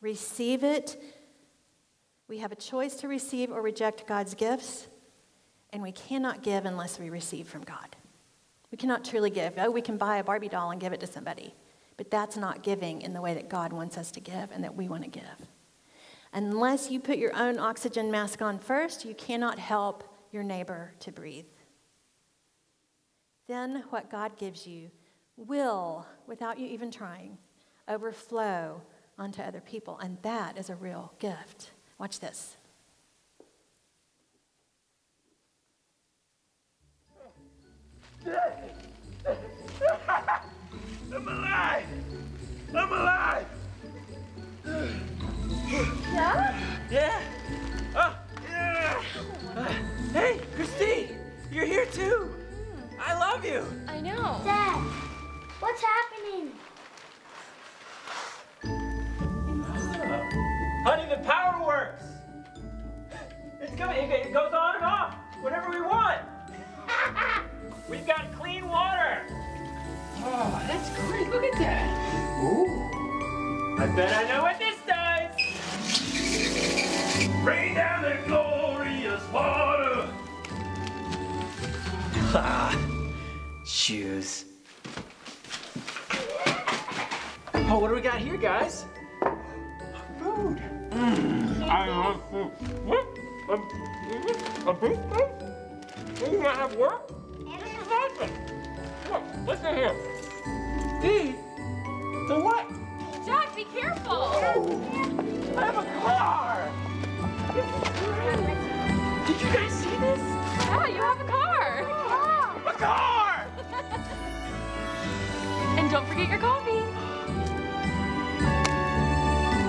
Receive 0.00 0.64
it 0.64 0.96
we 2.30 2.38
have 2.38 2.52
a 2.52 2.56
choice 2.56 2.94
to 2.94 3.08
receive 3.08 3.50
or 3.50 3.60
reject 3.60 4.06
God's 4.06 4.36
gifts, 4.36 4.86
and 5.72 5.82
we 5.82 5.90
cannot 5.90 6.44
give 6.44 6.64
unless 6.64 6.96
we 6.96 7.10
receive 7.10 7.48
from 7.48 7.62
God. 7.62 7.96
We 8.70 8.78
cannot 8.78 9.04
truly 9.04 9.30
give. 9.30 9.54
Oh, 9.58 9.68
we 9.72 9.82
can 9.82 9.96
buy 9.96 10.18
a 10.18 10.24
Barbie 10.24 10.48
doll 10.48 10.70
and 10.70 10.80
give 10.80 10.92
it 10.92 11.00
to 11.00 11.08
somebody, 11.08 11.52
but 12.00 12.10
that's 12.10 12.38
not 12.38 12.62
giving 12.62 13.02
in 13.02 13.12
the 13.12 13.20
way 13.20 13.34
that 13.34 13.50
God 13.50 13.74
wants 13.74 13.98
us 13.98 14.10
to 14.12 14.20
give 14.20 14.50
and 14.52 14.64
that 14.64 14.74
we 14.74 14.88
want 14.88 15.04
to 15.04 15.10
give. 15.10 15.50
Unless 16.32 16.90
you 16.90 16.98
put 16.98 17.18
your 17.18 17.36
own 17.36 17.58
oxygen 17.58 18.10
mask 18.10 18.40
on 18.40 18.58
first, 18.58 19.04
you 19.04 19.14
cannot 19.14 19.58
help 19.58 20.02
your 20.32 20.42
neighbor 20.42 20.94
to 21.00 21.12
breathe. 21.12 21.44
Then 23.48 23.84
what 23.90 24.10
God 24.10 24.38
gives 24.38 24.66
you 24.66 24.90
will, 25.36 26.06
without 26.26 26.58
you 26.58 26.66
even 26.68 26.90
trying, 26.90 27.36
overflow 27.86 28.80
onto 29.18 29.42
other 29.42 29.60
people, 29.60 29.98
and 29.98 30.16
that 30.22 30.56
is 30.56 30.70
a 30.70 30.76
real 30.76 31.12
gift. 31.18 31.72
Watch 31.98 32.18
this. 32.18 32.56
Yeah, 110.70 110.86
you 110.86 111.02
have 111.02 111.20
a 111.20 111.24
car! 111.24 111.80
A 112.66 112.72
car! 112.74 113.46
And 115.78 115.90
don't 115.90 116.06
forget 116.06 116.28
your 116.28 116.38
coffee. 116.38 116.70